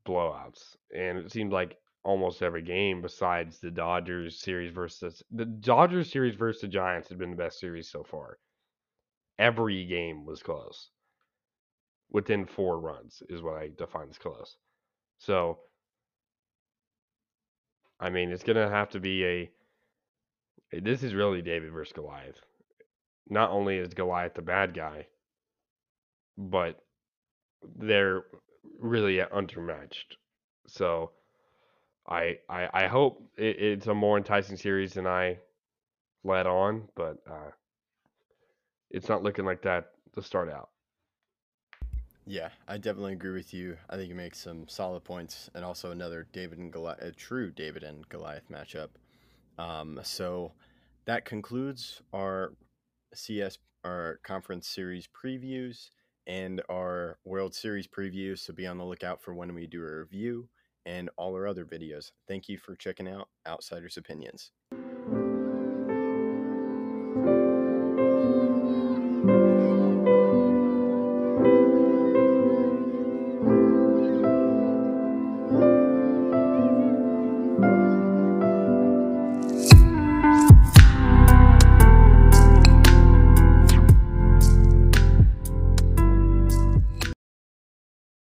blowouts. 0.05 0.75
And 0.95 1.17
it 1.17 1.31
seemed 1.31 1.51
like 1.51 1.77
almost 2.03 2.41
every 2.41 2.61
game, 2.61 3.01
besides 3.01 3.59
the 3.59 3.71
Dodgers 3.71 4.39
series 4.39 4.71
versus 4.71 5.23
the 5.31 5.45
Dodgers 5.45 6.11
series 6.11 6.35
versus 6.35 6.61
the 6.61 6.67
Giants, 6.67 7.09
had 7.09 7.17
been 7.17 7.31
the 7.31 7.37
best 7.37 7.59
series 7.59 7.89
so 7.89 8.03
far. 8.03 8.37
Every 9.39 9.85
game 9.85 10.25
was 10.25 10.41
close. 10.41 10.89
Within 12.09 12.45
four 12.45 12.79
runs 12.79 13.21
is 13.29 13.41
what 13.41 13.55
I 13.55 13.69
define 13.77 14.09
as 14.09 14.17
close. 14.17 14.55
So 15.17 15.59
I 17.99 18.09
mean, 18.09 18.31
it's 18.31 18.43
gonna 18.43 18.69
have 18.69 18.89
to 18.91 18.99
be 18.99 19.25
a. 19.25 19.51
Eh, 20.73 20.79
this 20.83 21.03
is 21.03 21.13
really 21.13 21.41
David 21.41 21.71
versus 21.71 21.93
Goliath. 21.93 22.39
Not 23.29 23.49
only 23.51 23.77
is 23.77 23.93
Goliath 23.93 24.35
the 24.35 24.41
bad 24.41 24.73
guy, 24.73 25.07
but 26.37 26.79
they're 27.77 28.23
really 28.79 29.17
undermatched. 29.17 30.15
So, 30.67 31.11
I 32.07 32.37
I, 32.49 32.69
I 32.73 32.87
hope 32.87 33.29
it, 33.37 33.59
it's 33.59 33.87
a 33.87 33.93
more 33.93 34.17
enticing 34.17 34.57
series 34.57 34.93
than 34.93 35.07
I 35.07 35.39
let 36.23 36.47
on, 36.47 36.87
but 36.95 37.17
uh, 37.29 37.51
it's 38.89 39.09
not 39.09 39.23
looking 39.23 39.45
like 39.45 39.61
that 39.63 39.91
to 40.15 40.21
start 40.21 40.49
out. 40.49 40.69
Yeah, 42.25 42.49
I 42.67 42.77
definitely 42.77 43.13
agree 43.13 43.31
with 43.31 43.53
you. 43.53 43.77
I 43.89 43.95
think 43.95 44.09
you 44.09 44.15
make 44.15 44.35
some 44.35 44.67
solid 44.67 45.05
points, 45.05 45.49
and 45.55 45.63
also 45.63 45.91
another 45.91 46.27
David 46.33 46.59
and 46.59 46.73
Goliath, 46.73 47.01
a 47.01 47.11
true 47.11 47.51
David 47.51 47.83
and 47.83 48.07
Goliath 48.09 48.49
matchup. 48.51 48.89
Um, 49.57 49.99
so 50.03 50.51
that 51.05 51.23
concludes 51.23 52.01
our 52.11 52.53
CS, 53.13 53.59
our 53.85 54.19
conference 54.23 54.67
series 54.67 55.07
previews, 55.07 55.91
and 56.27 56.61
our 56.69 57.17
World 57.25 57.55
Series 57.55 57.87
preview. 57.87 58.37
So 58.37 58.53
be 58.53 58.67
on 58.67 58.77
the 58.77 58.85
lookout 58.85 59.21
for 59.21 59.33
when 59.33 59.55
we 59.55 59.65
do 59.65 59.81
a 59.81 59.99
review 59.99 60.49
and 60.85 61.09
all 61.17 61.33
our 61.33 61.47
other 61.47 61.65
videos. 61.65 62.11
Thank 62.27 62.47
you 62.47 62.57
for 62.57 62.75
checking 62.75 63.07
out 63.07 63.29
Outsiders 63.47 63.97
Opinions. 63.97 64.51